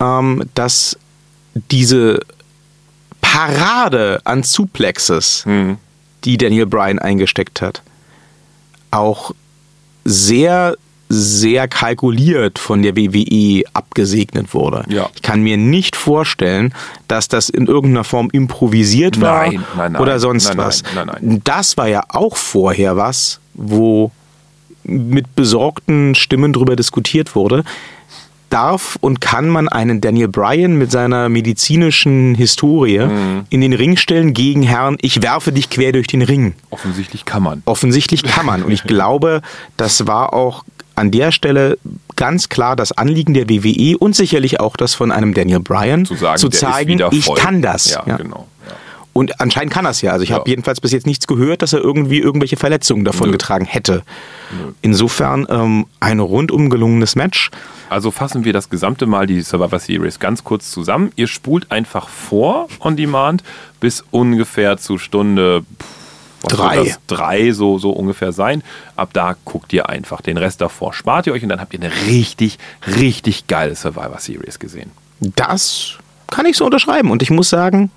ähm, 0.00 0.44
dass 0.54 0.98
diese 1.70 2.20
Parade 3.20 4.20
an 4.24 4.42
Suplexes, 4.42 5.44
mhm. 5.46 5.78
die 6.24 6.36
Daniel 6.36 6.66
Bryan 6.66 6.98
eingesteckt 6.98 7.60
hat, 7.62 7.82
auch 8.90 9.32
sehr, 10.08 10.76
sehr 11.08 11.68
kalkuliert 11.68 12.58
von 12.58 12.82
der 12.82 12.96
WWE 12.96 13.62
abgesegnet 13.72 14.52
wurde. 14.52 14.84
Ja. 14.88 15.08
Ich 15.14 15.22
kann 15.22 15.42
mir 15.42 15.56
nicht 15.56 15.96
vorstellen, 15.96 16.74
dass 17.08 17.28
das 17.28 17.48
in 17.48 17.66
irgendeiner 17.66 18.04
Form 18.04 18.28
improvisiert 18.30 19.20
war 19.20 19.46
nein, 19.46 19.64
nein, 19.76 19.92
nein, 19.92 20.02
oder 20.02 20.18
sonst 20.18 20.56
was. 20.56 20.82
Das 21.44 21.76
war 21.76 21.88
ja 21.88 22.02
auch 22.08 22.36
vorher 22.36 22.96
was, 22.96 23.40
wo 23.54 24.10
mit 24.84 25.34
besorgten 25.34 26.14
Stimmen 26.14 26.52
darüber 26.52 26.76
diskutiert 26.76 27.34
wurde 27.34 27.64
darf 28.50 28.96
und 29.00 29.20
kann 29.20 29.48
man 29.48 29.68
einen 29.68 30.00
Daniel 30.00 30.28
Bryan 30.28 30.76
mit 30.76 30.90
seiner 30.90 31.28
medizinischen 31.28 32.34
Historie 32.34 33.00
mhm. 33.00 33.44
in 33.50 33.60
den 33.60 33.72
Ring 33.72 33.96
stellen 33.96 34.34
gegen 34.34 34.62
Herrn, 34.62 34.96
ich 35.00 35.22
werfe 35.22 35.52
dich 35.52 35.70
quer 35.70 35.92
durch 35.92 36.06
den 36.06 36.22
Ring. 36.22 36.54
Offensichtlich 36.70 37.24
kann 37.24 37.42
man. 37.42 37.62
Offensichtlich 37.64 38.22
kann 38.22 38.46
man. 38.46 38.62
Und 38.62 38.72
ich 38.72 38.82
glaube, 38.84 39.42
das 39.76 40.06
war 40.06 40.34
auch 40.34 40.64
an 40.94 41.10
der 41.10 41.30
Stelle 41.30 41.78
ganz 42.16 42.48
klar 42.48 42.74
das 42.74 42.92
Anliegen 42.92 43.32
der 43.32 43.48
WWE 43.48 43.96
und 43.98 44.16
sicherlich 44.16 44.58
auch 44.58 44.76
das 44.76 44.94
von 44.94 45.12
einem 45.12 45.34
Daniel 45.34 45.60
Bryan 45.60 46.04
zu, 46.04 46.16
sagen, 46.16 46.38
zu 46.38 46.48
zeigen, 46.48 47.00
ich 47.12 47.32
kann 47.34 47.62
das. 47.62 47.90
Ja, 47.90 48.02
ja. 48.06 48.16
genau. 48.16 48.48
Und 49.18 49.40
anscheinend 49.40 49.72
kann 49.72 49.84
er 49.84 49.90
es 49.90 50.00
ja. 50.00 50.12
Also 50.12 50.22
ich 50.22 50.28
ja. 50.28 50.36
habe 50.36 50.48
jedenfalls 50.48 50.80
bis 50.80 50.92
jetzt 50.92 51.04
nichts 51.04 51.26
gehört, 51.26 51.62
dass 51.62 51.72
er 51.72 51.80
irgendwie 51.80 52.20
irgendwelche 52.20 52.56
Verletzungen 52.56 53.04
davon 53.04 53.26
Nö. 53.26 53.32
getragen 53.32 53.64
hätte. 53.64 54.04
Nö. 54.56 54.72
Insofern 54.80 55.44
ähm, 55.50 55.86
ein 55.98 56.20
rundum 56.20 56.70
gelungenes 56.70 57.16
Match. 57.16 57.50
Also 57.90 58.12
fassen 58.12 58.44
wir 58.44 58.52
das 58.52 58.70
gesamte 58.70 59.06
Mal 59.06 59.26
die 59.26 59.40
Survivor 59.40 59.80
Series 59.80 60.20
ganz 60.20 60.44
kurz 60.44 60.70
zusammen. 60.70 61.10
Ihr 61.16 61.26
spult 61.26 61.72
einfach 61.72 62.08
vor 62.08 62.68
on 62.78 62.96
demand 62.96 63.42
bis 63.80 64.04
ungefähr 64.12 64.76
zu 64.76 64.98
Stunde 64.98 65.64
drei. 66.46 66.94
drei 67.08 67.50
so, 67.50 67.76
so 67.78 67.90
ungefähr 67.90 68.30
sein. 68.30 68.62
Ab 68.94 69.10
da 69.14 69.34
guckt 69.44 69.72
ihr 69.72 69.88
einfach. 69.88 70.20
Den 70.20 70.36
Rest 70.36 70.60
davor 70.60 70.92
spart 70.92 71.26
ihr 71.26 71.32
euch 71.32 71.42
und 71.42 71.48
dann 71.48 71.60
habt 71.60 71.74
ihr 71.74 71.80
eine 71.80 71.90
richtig, 72.06 72.56
richtig 72.86 73.48
geile 73.48 73.74
Survivor 73.74 74.20
Series 74.20 74.60
gesehen. 74.60 74.92
Das 75.18 75.98
kann 76.28 76.46
ich 76.46 76.56
so 76.56 76.64
unterschreiben. 76.64 77.10
Und 77.10 77.20
ich 77.20 77.30
muss 77.30 77.48
sagen, 77.48 77.90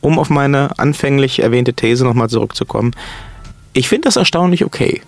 um 0.00 0.18
auf 0.18 0.30
meine 0.30 0.78
anfänglich 0.78 1.40
erwähnte 1.42 1.74
These 1.74 2.04
nochmal 2.04 2.28
zurückzukommen, 2.28 2.92
ich 3.72 3.88
finde 3.88 4.06
das 4.06 4.16
erstaunlich 4.16 4.64
okay. 4.64 5.02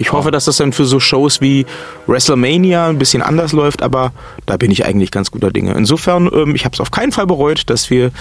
Ich 0.00 0.12
hoffe, 0.12 0.30
dass 0.30 0.44
das 0.44 0.58
dann 0.58 0.72
für 0.72 0.84
so 0.84 1.00
Shows 1.00 1.40
wie 1.40 1.66
WrestleMania 2.06 2.88
ein 2.88 2.98
bisschen 2.98 3.20
anders 3.20 3.52
läuft, 3.52 3.82
aber 3.82 4.12
da 4.46 4.56
bin 4.56 4.70
ich 4.70 4.84
eigentlich 4.84 5.10
ganz 5.10 5.32
guter 5.32 5.50
Dinge. 5.50 5.72
Insofern, 5.72 6.30
ähm, 6.32 6.54
ich 6.54 6.64
habe 6.64 6.74
es 6.74 6.80
auf 6.80 6.92
keinen 6.92 7.10
Fall 7.10 7.26
bereut, 7.26 7.64
dass 7.66 7.90
wir 7.90 8.12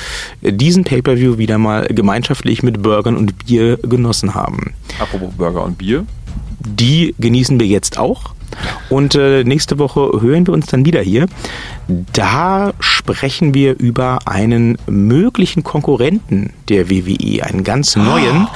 diesen 0.42 0.86
Pay-per-View 0.86 1.38
wieder 1.38 1.60
mal 1.60 1.86
gemeinschaftlich 1.86 2.64
mit 2.64 2.82
Burgern 2.82 3.16
und 3.16 3.46
Bier 3.46 3.78
genossen 3.78 4.34
haben. 4.34 4.74
Apropos 5.00 5.32
Burger 5.38 5.64
und 5.64 5.78
Bier. 5.78 6.08
Die 6.60 7.14
genießen 7.20 7.60
wir 7.60 7.68
jetzt 7.68 8.00
auch. 8.00 8.34
Und 8.90 9.16
äh, 9.16 9.44
nächste 9.44 9.80
Woche 9.80 10.22
hören 10.22 10.48
wir 10.48 10.54
uns 10.54 10.68
dann 10.68 10.86
wieder 10.86 11.02
hier. 11.02 11.28
Da 12.14 12.74
sprechen 12.80 13.54
wir 13.54 13.78
über 13.80 14.20
einen 14.26 14.78
möglichen 14.88 15.64
Konkurrenten 15.64 16.54
der 16.70 16.90
WWE, 16.90 17.44
einen 17.44 17.64
ganz 17.64 17.96
neuen. 17.96 18.46
Oh 18.46 18.56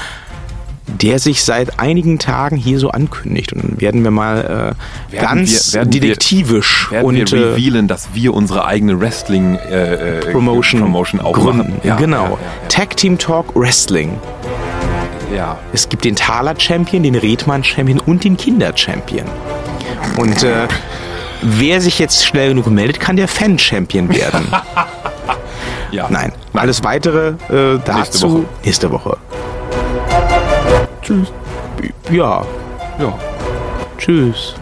der 1.00 1.20
sich 1.20 1.44
seit 1.44 1.80
einigen 1.80 2.20
Tagen 2.20 2.58
hier 2.58 2.80
so 2.80 2.90
ankündigt. 2.90 3.54
Und 3.54 3.64
dann 3.64 3.82
werden 3.82 4.04
wir 4.04 4.12
mal 4.12 4.76
äh, 5.10 5.14
werden 5.14 5.22
ganz 5.22 5.74
wir, 5.74 5.86
detektivisch 5.86 6.88
wir, 6.92 7.04
und 7.04 7.16
wir 7.16 7.40
äh, 7.40 7.52
revealen, 7.52 7.88
dass 7.88 8.10
wir 8.14 8.34
unsere 8.34 8.66
eigene 8.66 9.00
Wrestling 9.00 9.56
äh, 9.56 10.18
äh 10.18 10.32
Promotion, 10.32 10.82
Promotion 10.82 11.22
gründen. 11.22 11.76
Ja, 11.84 11.96
genau. 11.96 12.24
Ja, 12.24 12.32
ja, 12.32 12.38
Tag 12.68 12.98
Team 12.98 13.18
Talk 13.18 13.56
Wrestling. 13.56 14.20
Ja. 15.36 15.58
Es 15.72 15.88
gibt 15.88 16.04
den 16.04 16.16
Thaler 16.16 16.60
Champion, 16.60 17.04
den 17.04 17.16
Redmann 17.16 17.64
Champion 17.64 18.00
und 18.00 18.24
den 18.24 18.36
Kinder 18.36 18.76
Champion. 18.76 19.26
Und 20.18 20.44
äh, 20.44 20.68
wer 21.42 21.82
sich 21.82 22.00
jetzt 22.00 22.26
schnell 22.26 22.50
genug 22.50 22.68
meldet, 22.68 23.00
kann 23.00 23.16
der 23.16 23.28
Fan 23.28 23.58
Champion 23.58 24.10
werden. 24.10 24.48
ja. 25.92 26.08
Nein. 26.10 26.32
Alles 26.54 26.84
weitere 26.84 27.30
äh, 27.50 27.80
dazu 27.84 27.88
nächste 27.96 28.32
Woche. 28.32 28.46
Nächste 28.64 28.92
Woche. 28.92 29.18
Tschüss. 31.02 31.32
Ja. 32.12 32.46
Ja. 33.00 33.14
Tschüss. 33.98 34.56